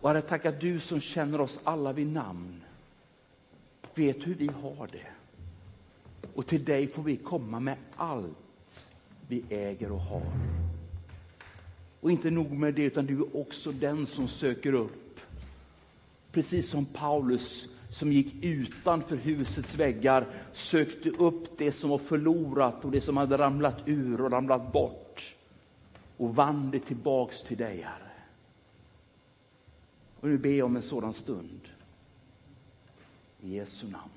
Och 0.00 0.08
Herre, 0.08 0.22
tackar 0.22 0.52
du 0.52 0.80
som 0.80 1.00
känner 1.00 1.40
oss 1.40 1.60
alla 1.64 1.92
vid 1.92 2.06
namn 2.06 2.62
vet 3.94 4.26
hur 4.26 4.34
vi 4.34 4.46
har 4.46 4.86
det. 4.86 5.06
Och 6.34 6.46
till 6.46 6.64
dig 6.64 6.86
får 6.86 7.02
vi 7.02 7.16
komma 7.16 7.60
med 7.60 7.76
allt 7.96 8.45
vi 9.28 9.44
äger 9.48 9.92
och 9.92 10.00
har. 10.00 10.32
Och 12.00 12.10
inte 12.10 12.30
nog 12.30 12.52
med 12.52 12.74
det, 12.74 12.82
utan 12.82 13.06
du 13.06 13.20
är 13.20 13.36
också 13.36 13.72
den 13.72 14.06
som 14.06 14.28
söker 14.28 14.72
upp. 14.72 15.20
Precis 16.32 16.68
som 16.70 16.84
Paulus 16.84 17.68
som 17.88 18.12
gick 18.12 18.44
utanför 18.44 19.16
husets 19.16 19.74
väggar, 19.74 20.26
sökte 20.52 21.10
upp 21.10 21.58
det 21.58 21.72
som 21.72 21.90
var 21.90 21.98
förlorat 21.98 22.84
och 22.84 22.90
det 22.90 23.00
som 23.00 23.16
hade 23.16 23.38
ramlat 23.38 23.82
ur 23.86 24.20
och 24.20 24.30
ramlat 24.30 24.72
bort 24.72 25.36
och 26.16 26.34
vann 26.34 26.70
det 26.70 26.80
tillbaks 26.80 27.42
till 27.42 27.56
dig, 27.56 27.80
Herre. 27.80 28.10
Och 30.20 30.28
nu 30.28 30.38
ber 30.38 30.50
jag 30.50 30.66
om 30.66 30.76
en 30.76 30.82
sådan 30.82 31.12
stund. 31.12 31.60
I 33.42 33.54
Jesu 33.54 33.86
namn. 33.86 34.10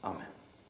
Amen. 0.00 0.39